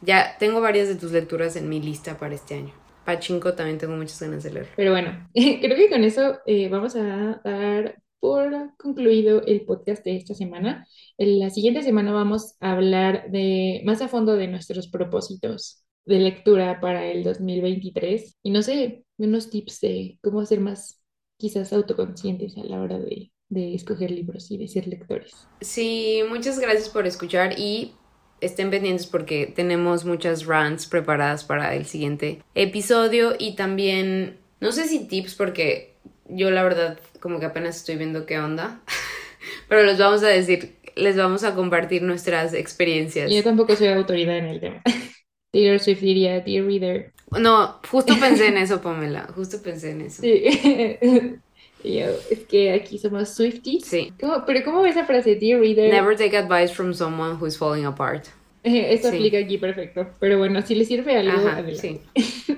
[0.00, 2.72] ya tengo varias de tus lecturas en mi lista para este año.
[3.04, 4.68] Pachinko también tengo muchas ganas de leer.
[4.76, 10.16] Pero bueno, creo que con eso eh, vamos a dar por concluido el podcast de
[10.16, 10.88] esta semana.
[11.18, 16.20] En la siguiente semana vamos a hablar de más a fondo de nuestros propósitos de
[16.20, 21.02] lectura para el 2023 y no sé, unos tips de cómo ser más
[21.36, 25.46] quizás autoconscientes a la hora de, de escoger libros y de ser lectores.
[25.60, 27.92] Sí, muchas gracias por escuchar y
[28.40, 34.88] estén pendientes porque tenemos muchas rants preparadas para el siguiente episodio y también, no sé
[34.88, 35.93] si tips porque
[36.28, 38.80] yo la verdad como que apenas estoy viendo qué onda,
[39.68, 43.30] pero les vamos a decir, les vamos a compartir nuestras experiencias.
[43.30, 44.82] Yo tampoco soy autoridad en el tema.
[45.52, 47.12] Taylor Swift diría, Dear Reader.
[47.38, 50.22] No, justo pensé en eso, Pamela, justo pensé en eso.
[50.22, 50.44] Sí.
[51.84, 53.84] Yo, es que aquí somos Swifties.
[53.84, 54.12] Sí.
[54.18, 55.92] Pero ¿cómo ves esa frase, Dear Reader?
[55.92, 58.26] Never take advice from someone who is falling apart.
[58.64, 60.08] Eso aplica aquí perfecto.
[60.18, 62.00] Pero bueno, si le sirve algo, Ajá, adelante.
[62.16, 62.56] Sí.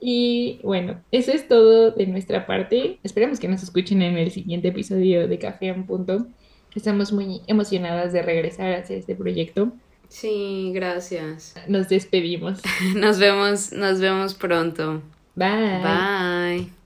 [0.00, 2.98] Y bueno, eso es todo de nuestra parte.
[3.02, 6.26] Esperamos que nos escuchen en el siguiente episodio de Café en Punto.
[6.74, 9.72] Estamos muy emocionadas de regresar a hacer este proyecto.
[10.08, 11.54] Sí, gracias.
[11.68, 12.60] Nos despedimos.
[12.96, 15.02] nos vemos, nos vemos pronto.
[15.34, 15.82] Bye.
[15.82, 16.79] Bye.